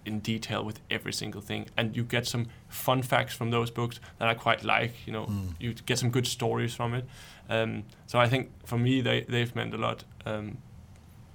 [0.06, 4.00] in detail with every single thing, and you get some fun facts from those books
[4.20, 4.94] that I quite like.
[5.06, 5.54] You know, Mm.
[5.60, 7.06] you get some good stories from it.
[7.50, 10.04] Um, so I think for me they they've meant a lot.
[10.26, 10.58] Um,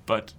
[0.07, 0.35] but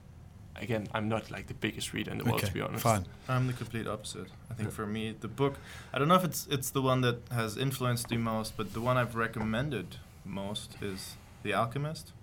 [0.55, 2.83] again, I'm not like the biggest reader in the world to be honest.
[2.83, 3.05] fine.
[3.27, 4.27] I'm the complete opposite.
[4.51, 4.75] I think Yeah.
[4.75, 5.55] for me, the book,
[5.93, 8.81] I don't know if it's it's the one that has influenced you most, but the
[8.81, 12.13] one I've recommended most is The Alchemist.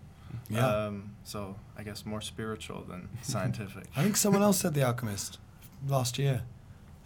[0.50, 0.66] Yeah.
[0.66, 3.84] Um, so I guess more spiritual than scientific.
[3.96, 5.38] I think someone else said The Alchemist
[5.86, 6.42] last year.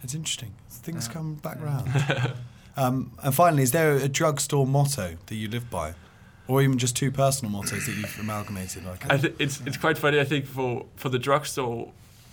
[0.03, 0.53] It's interesting.
[0.69, 1.13] Things Yeah.
[1.13, 1.89] come back round.
[2.77, 5.93] Um, and finally, is there a drugstore motto that you live by?
[6.47, 8.85] or even just two personal mottos that you've amalgamated?
[8.85, 10.19] Like, I th- it's it's quite funny.
[10.21, 11.91] I think for for the drugstore,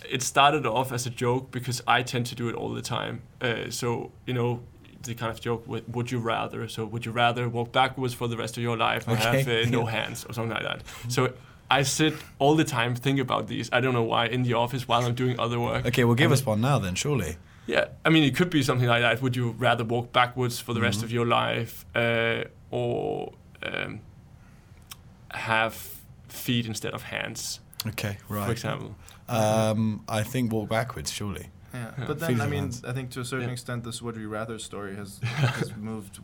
[0.09, 3.23] it started off as a joke because I tend to do it all the time.
[3.41, 4.61] Uh, so you know.
[5.03, 8.27] The kind of joke with "Would you rather?" So, would you rather walk backwards for
[8.29, 9.43] the rest of your life or Okay.
[9.45, 10.83] have uh, no hands or something like that?
[11.09, 11.33] So,
[11.71, 13.69] I sit all the time think about these.
[13.73, 15.85] I don't know why in the office while I'm doing other work.
[15.87, 17.37] okay, well, give And us one now then, surely.
[17.67, 19.21] Yeah, I mean, it could be something like that.
[19.21, 21.05] Would you rather walk backwards for the rest Mhm.
[21.05, 24.01] of your life, uh, or um,
[25.33, 25.75] have
[26.29, 28.47] feet instead of hands, Okay, right.
[28.47, 28.97] for example?
[29.29, 31.49] Um, I think walk backwards, surely.
[31.75, 32.05] Yeah, Yeah.
[32.07, 32.85] but then Feelings I mean, hands.
[32.85, 33.53] I think to a certain Yeah.
[33.53, 36.21] extent, this "Would you rather" story has has moved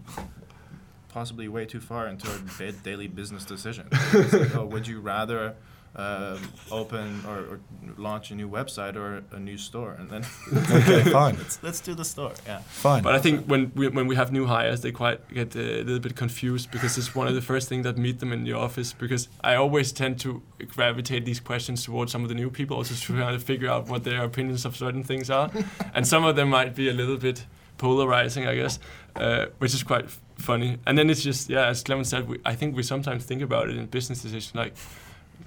[1.15, 3.87] possibly way too far into our ba- daily business decision.
[4.13, 5.55] Like, oh, would you rather
[5.97, 6.41] um,
[6.73, 7.61] open or, or
[7.97, 9.93] launch a new website or a new store?
[9.99, 10.23] And then
[10.71, 11.37] Okay, fine.
[11.43, 12.33] let's let's do the store.
[12.47, 12.59] Yeah.
[12.89, 13.03] Fine.
[13.05, 16.01] But I think when we, when we have new hires, they quite get a little
[16.09, 18.93] bit confused because it's one of the first things that meet them in the office.
[18.93, 20.43] Because I always tend to
[20.77, 23.83] gravitate these questions towards some of the new people, also to try to figure out
[23.89, 25.49] what their opinions of certain things are,
[25.95, 27.47] and some of them might be a little bit
[27.79, 28.79] polarizing, I guess,
[29.17, 30.79] uh, which is quite f- funny.
[30.87, 33.69] And then it's just yeah, as Clemens said, we, I think we sometimes think about
[33.69, 34.75] it in business decisions like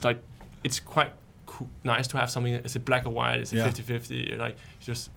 [0.03, 0.21] like
[0.63, 1.11] it's quite
[1.45, 2.53] coo- nice to have something.
[2.53, 3.39] Is it black or white?
[3.41, 3.67] Is it Yeah.
[3.69, 4.37] 50-50?
[4.37, 5.09] Like just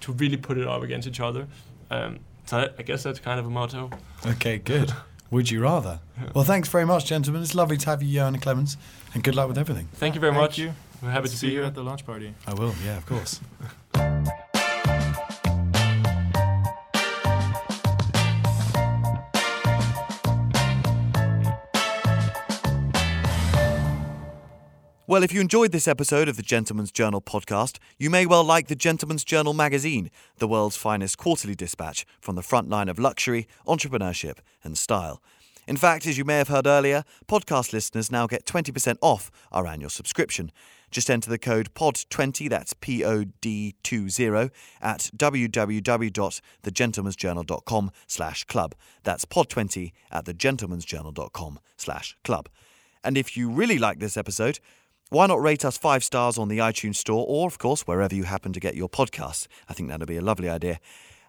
[0.00, 1.46] to really put it up against each other.
[1.90, 3.90] Um, so I, I guess that's kind of a motto.
[4.26, 4.92] Okay, good.
[5.30, 6.00] Would you rather?
[6.34, 7.42] Well, thanks very much, gentlemen.
[7.42, 8.78] It's lovely to have you, Johan and Clemens,
[9.12, 9.88] and good luck with everything.
[9.92, 10.58] Thank you very Thank much.
[10.58, 10.72] you.
[11.02, 11.66] We're happy to See be you here.
[11.66, 12.32] at the launch party.
[12.46, 13.38] I will, yeah, of course.
[25.08, 28.68] Well, if you enjoyed this episode of the Gentleman's Journal podcast, you may well like
[28.68, 33.48] the Gentleman's Journal magazine, the world's finest quarterly dispatch from the front line of luxury,
[33.66, 35.22] entrepreneurship, and style.
[35.66, 39.66] In fact, as you may have heard earlier, podcast listeners now get 20% off our
[39.66, 40.52] annual subscription.
[40.90, 44.50] Just enter the code POD20, that's P O D 20,
[44.82, 48.74] at www.thegentlemansjournal.com slash club.
[49.04, 52.50] That's POD20 at thegentlemansjournal.com slash club.
[53.02, 54.58] And if you really like this episode,
[55.10, 58.24] why not rate us five stars on the iTunes Store or, of course, wherever you
[58.24, 59.46] happen to get your podcasts?
[59.68, 60.80] I think that'd be a lovely idea.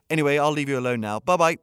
[0.10, 1.20] Anyway, I'll leave you alone now.
[1.20, 1.60] Bye bye.